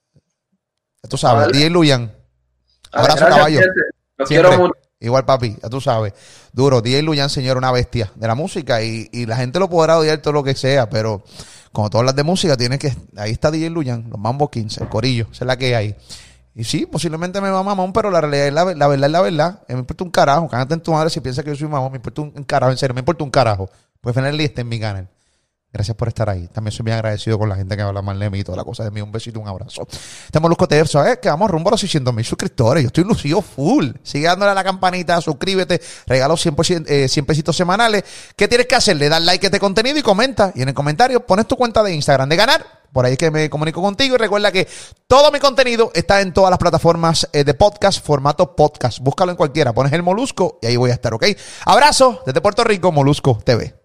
[1.09, 2.11] Tú sabes, DJ Luyan.
[2.91, 3.61] Abrazo, caballo.
[4.17, 4.73] Los quiero mucho.
[4.99, 6.13] Igual, papi, ya tú sabes.
[6.51, 8.81] Duro, DJ Luyan, señor, una bestia de la música.
[8.81, 11.23] Y, y la gente lo podrá odiar todo lo que sea, pero
[11.71, 12.93] cuando tú hablas de música, tienes que.
[13.15, 15.95] Ahí está DJ Luyan, los Mambo 15, el corillo, esa es la que hay.
[16.57, 19.21] Y sí, posiblemente me va mamón, pero la realidad es la, la verdad es la
[19.21, 19.63] verdad.
[19.67, 20.47] Me importa un carajo.
[20.49, 21.91] Cállate en tu madre si piensas que yo soy mamón.
[21.91, 23.69] Me importa un, carajo, en serio, me importa un carajo.
[24.01, 25.07] Pues finalmente está en mi canal.
[25.77, 26.47] Gracias por estar ahí.
[26.47, 28.63] También soy bien agradecido con la gente que habla mal de mí y toda la
[28.63, 28.99] cosa de mí.
[28.99, 29.87] Un besito, un abrazo.
[30.25, 31.19] Estamos Luzco TV, ¿sabes?
[31.19, 32.81] Que vamos rumbo a los 600 mil suscriptores.
[32.81, 33.91] Yo estoy lucido full.
[34.01, 36.55] Sigue dándole a la campanita, suscríbete, regalo 100,
[36.87, 38.03] eh, 100 pesitos semanales.
[38.35, 38.97] ¿Qué tienes que hacer?
[38.97, 40.51] Le das like a este contenido y comenta.
[40.55, 42.65] Y en el comentario pones tu cuenta de Instagram de ganar.
[42.91, 44.15] Por ahí es que me comunico contigo.
[44.15, 44.67] Y recuerda que
[45.05, 48.97] todo mi contenido está en todas las plataformas eh, de podcast, formato podcast.
[48.97, 49.73] Búscalo en cualquiera.
[49.73, 51.23] Pones el Molusco y ahí voy a estar, ¿ok?
[51.65, 53.75] Abrazo desde Puerto Rico, Molusco TV.